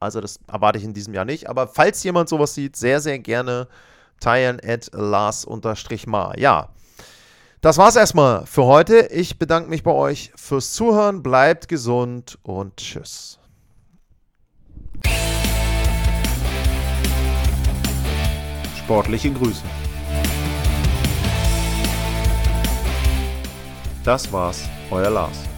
Also 0.00 0.20
das 0.20 0.40
erwarte 0.48 0.78
ich 0.78 0.84
in 0.84 0.94
diesem 0.94 1.14
Jahr 1.14 1.24
nicht. 1.24 1.48
Aber 1.48 1.68
falls 1.68 2.02
jemand 2.02 2.28
sowas 2.28 2.54
sieht, 2.54 2.76
sehr, 2.76 3.00
sehr 3.00 3.20
gerne 3.20 3.68
teilen 4.18 4.60
at 4.64 4.90
Lars-Mar. 4.92 6.38
Ja, 6.38 6.71
das 7.62 7.78
war's 7.78 7.94
erstmal 7.94 8.44
für 8.44 8.64
heute. 8.64 9.06
Ich 9.12 9.38
bedanke 9.38 9.70
mich 9.70 9.84
bei 9.84 9.92
euch 9.92 10.32
fürs 10.34 10.72
Zuhören. 10.72 11.22
Bleibt 11.22 11.68
gesund 11.68 12.36
und 12.42 12.76
tschüss. 12.76 13.38
Sportliche 18.76 19.30
Grüße. 19.30 19.62
Das 24.02 24.32
war's, 24.32 24.68
euer 24.90 25.10
Lars. 25.10 25.51